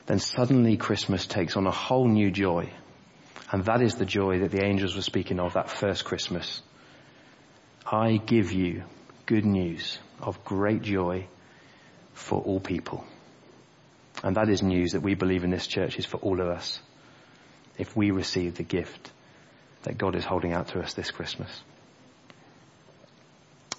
then 0.07 0.19
suddenly 0.19 0.77
Christmas 0.77 1.27
takes 1.27 1.57
on 1.57 1.67
a 1.67 1.71
whole 1.71 2.09
new 2.09 2.31
joy. 2.31 2.71
And 3.53 3.65
that 3.67 3.83
is 3.83 3.97
the 3.97 4.07
joy 4.07 4.41
that 4.41 4.51
the 4.51 4.65
angels 4.65 4.97
were 4.97 5.03
speaking 5.03 5.39
of 5.39 5.55
that 5.55 5.71
first 5.71 6.05
Christmas. 6.05 6.63
I 7.91 8.17
give 8.17 8.53
you 8.53 8.83
good 9.27 9.45
news 9.45 9.99
of 10.21 10.45
great 10.45 10.83
joy 10.83 11.27
for 12.15 12.41
all 12.41 12.59
people. 12.59 13.05
And 14.25 14.37
that 14.37 14.49
is 14.49 14.63
news 14.63 14.93
that 14.93 15.03
we 15.03 15.15
believe 15.15 15.45
in 15.45 15.51
this 15.51 15.67
church 15.67 15.99
is 15.99 16.07
for 16.07 16.17
all 16.19 16.41
of 16.41 16.49
us 16.49 16.81
if 17.79 17.97
we 17.97 18.11
receive 18.11 18.57
the 18.57 18.63
gift 18.63 19.13
that 19.83 19.99
God 19.99 20.17
is 20.17 20.25
holding 20.25 20.53
out 20.53 20.69
to 20.69 20.81
us 20.81 20.95
this 20.95 21.11
Christmas. 21.11 21.49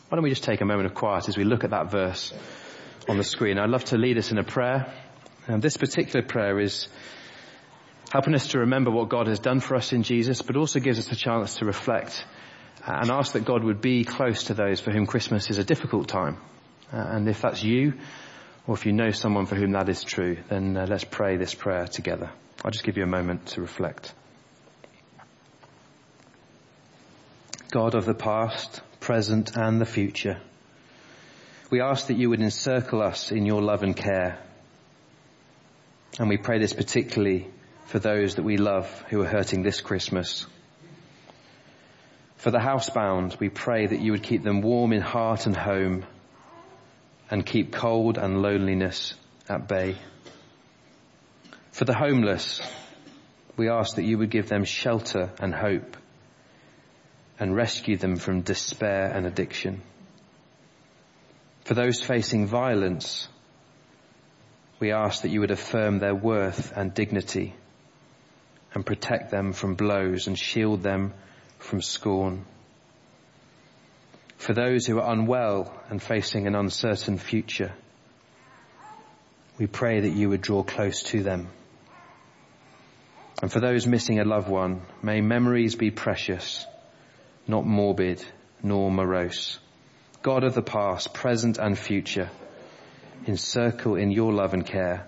Why 0.08 0.16
don't 0.16 0.24
we 0.24 0.30
just 0.30 0.44
take 0.44 0.62
a 0.62 0.66
moment 0.66 0.86
of 0.86 0.94
quiet 0.94 1.28
as 1.28 1.36
we 1.36 1.44
look 1.44 1.66
at 1.66 1.72
that 1.72 1.92
verse 1.92 2.32
on 3.10 3.18
the 3.18 3.24
screen. 3.24 3.58
I'd 3.58 3.70
love 3.70 3.86
to 3.86 3.98
lead 3.98 4.18
us 4.18 4.32
in 4.32 4.38
a 4.38 4.44
prayer. 4.44 4.94
And 5.48 5.62
this 5.62 5.76
particular 5.76 6.26
prayer 6.26 6.60
is 6.60 6.88
helping 8.12 8.36
us 8.36 8.48
to 8.50 8.60
remember 8.60 8.92
what 8.92 9.10
God 9.10 9.28
has 9.28 9.40
done 9.40 9.60
for 9.60 9.76
us 9.76 9.92
in 9.92 10.04
Jesus, 10.04 10.42
but 10.42 10.56
also 10.56 10.80
gives 10.80 11.00
us 11.00 11.12
a 11.12 11.16
chance 11.16 11.56
to 11.56 11.66
reflect 11.66 12.24
and 12.88 13.12
ask 13.12 13.34
that 13.34 13.46
God 13.46 13.64
would 13.64 13.82
be 13.82 14.04
close 14.06 14.46
to 14.46 14.54
those 14.54 14.80
for 14.80 14.92
whom 14.92 15.06
Christmas 15.06 15.50
is 15.50 15.58
a 15.58 15.64
difficult 15.64 16.08
time. 16.08 16.38
Uh, 16.92 16.98
and 16.98 17.28
if 17.28 17.42
that's 17.42 17.62
you, 17.62 17.94
or 18.66 18.76
if 18.76 18.86
you 18.86 18.94
know 18.94 19.12
someone 19.12 19.46
for 19.46 19.56
whom 19.56 19.72
that 19.72 19.90
is 19.90 20.04
true, 20.04 20.38
then 20.50 20.78
uh, 20.78 20.86
let's 20.90 21.04
pray 21.04 21.36
this 21.38 21.54
prayer 21.54 21.86
together. 21.86 22.32
I'll 22.64 22.72
just 22.72 22.86
give 22.86 22.98
you 22.98 23.04
a 23.04 23.08
moment 23.08 23.48
to 23.48 23.62
reflect. 23.62 24.14
God 27.72 27.96
of 27.96 28.06
the 28.06 28.14
past, 28.14 28.82
present 29.02 29.58
and 29.58 29.82
the 29.82 29.86
future, 29.86 30.40
we 31.70 31.82
ask 31.82 32.08
that 32.08 32.18
you 32.18 32.30
would 32.30 32.42
encircle 32.42 33.02
us 33.02 33.32
in 33.32 33.46
your 33.46 33.62
love 33.62 33.84
and 33.84 33.96
care. 33.96 34.40
And 36.18 36.30
we 36.30 36.38
pray 36.38 36.60
this 36.60 36.72
particularly 36.72 37.48
for 37.88 38.00
those 38.00 38.36
that 38.36 38.44
we 38.44 38.58
love 38.58 38.90
who 39.10 39.22
are 39.22 39.28
hurting 39.28 39.64
this 39.64 39.82
Christmas. 39.82 40.46
For 42.38 42.52
the 42.52 42.60
housebound, 42.60 43.40
we 43.40 43.50
pray 43.50 43.88
that 43.88 44.00
you 44.00 44.12
would 44.12 44.24
keep 44.24 44.44
them 44.44 44.62
warm 44.62 44.94
in 44.94 45.02
heart 45.02 45.48
and 45.48 45.56
home 45.56 46.06
and 47.30 47.46
keep 47.46 47.74
cold 47.74 48.18
and 48.18 48.42
loneliness 48.42 49.16
at 49.50 49.68
bay. 49.68 49.98
For 51.72 51.86
the 51.86 51.96
homeless, 51.96 52.62
we 53.58 53.70
ask 53.70 53.96
that 53.96 54.06
you 54.06 54.20
would 54.20 54.30
give 54.30 54.50
them 54.50 54.66
shelter 54.66 55.32
and 55.40 55.54
hope 55.54 55.98
and 57.40 57.56
rescue 57.56 57.98
them 57.98 58.18
from 58.18 58.42
despair 58.42 59.12
and 59.12 59.26
addiction. 59.26 59.82
For 61.66 61.74
those 61.74 62.02
facing 62.02 62.48
violence, 62.48 63.28
we 64.80 64.92
ask 64.92 65.24
that 65.24 65.30
you 65.30 65.42
would 65.42 65.52
affirm 65.52 66.00
their 66.00 66.16
worth 66.16 66.72
and 66.76 66.94
dignity 66.94 67.56
and 68.74 68.86
protect 68.86 69.32
them 69.32 69.54
from 69.54 69.76
blows 69.76 70.28
and 70.28 70.38
shield 70.38 70.84
them 70.84 71.14
from 71.68 71.82
scorn. 71.82 72.46
For 74.38 74.54
those 74.54 74.86
who 74.86 75.00
are 75.00 75.12
unwell 75.12 75.74
and 75.90 76.02
facing 76.02 76.48
an 76.48 76.56
uncertain 76.56 77.18
future, 77.18 77.74
we 79.58 79.68
pray 79.68 80.00
that 80.00 80.14
you 80.14 80.30
would 80.30 80.42
draw 80.42 80.64
close 80.64 81.04
to 81.04 81.24
them. 81.24 81.50
And 83.42 83.52
for 83.52 83.60
those 83.60 83.86
missing 83.86 84.20
a 84.20 84.24
loved 84.24 84.48
one, 84.48 84.82
may 85.04 85.20
memories 85.20 85.76
be 85.76 85.92
precious, 85.92 86.66
not 87.48 87.66
morbid 87.66 88.24
nor 88.64 88.90
morose. 88.90 89.60
God 90.22 90.46
of 90.46 90.56
the 90.56 90.62
past, 90.62 91.14
present 91.14 91.58
and 91.58 91.78
future, 91.78 92.30
encircle 93.28 93.96
in 93.96 94.12
your 94.12 94.32
love 94.32 94.54
and 94.54 94.66
care 94.66 95.06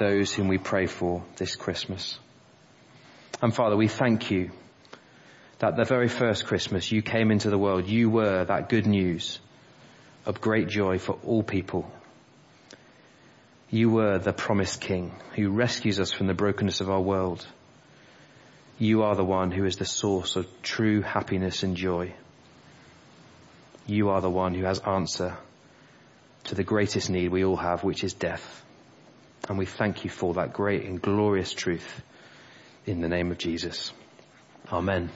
those 0.00 0.34
whom 0.34 0.48
we 0.48 0.58
pray 0.58 0.86
for 0.86 1.22
this 1.36 1.54
Christmas. 1.54 2.18
And 3.40 3.54
Father, 3.54 3.76
we 3.76 3.86
thank 3.86 4.32
you 4.32 4.50
that 5.58 5.76
the 5.76 5.84
very 5.84 6.08
first 6.08 6.46
Christmas 6.46 6.90
you 6.90 7.02
came 7.02 7.30
into 7.30 7.50
the 7.50 7.58
world, 7.58 7.88
you 7.88 8.10
were 8.10 8.44
that 8.44 8.68
good 8.68 8.86
news 8.86 9.38
of 10.26 10.40
great 10.40 10.68
joy 10.68 10.98
for 10.98 11.18
all 11.24 11.42
people. 11.42 11.90
You 13.70 13.90
were 13.90 14.18
the 14.18 14.32
promised 14.32 14.80
king 14.80 15.12
who 15.34 15.50
rescues 15.50 15.98
us 16.00 16.12
from 16.12 16.26
the 16.26 16.34
brokenness 16.34 16.80
of 16.80 16.90
our 16.90 17.00
world. 17.00 17.46
You 18.78 19.02
are 19.02 19.14
the 19.14 19.24
one 19.24 19.50
who 19.50 19.64
is 19.64 19.76
the 19.76 19.84
source 19.84 20.36
of 20.36 20.46
true 20.62 21.02
happiness 21.02 21.62
and 21.62 21.76
joy. 21.76 22.14
You 23.86 24.10
are 24.10 24.20
the 24.20 24.30
one 24.30 24.54
who 24.54 24.64
has 24.64 24.78
answer 24.80 25.36
to 26.44 26.54
the 26.54 26.64
greatest 26.64 27.10
need 27.10 27.28
we 27.28 27.44
all 27.44 27.56
have, 27.56 27.84
which 27.84 28.04
is 28.04 28.14
death. 28.14 28.62
And 29.48 29.58
we 29.58 29.66
thank 29.66 30.04
you 30.04 30.10
for 30.10 30.34
that 30.34 30.52
great 30.52 30.84
and 30.84 31.00
glorious 31.00 31.52
truth 31.52 32.02
in 32.86 33.00
the 33.00 33.08
name 33.08 33.30
of 33.30 33.38
Jesus. 33.38 33.92
Amen. 34.72 35.10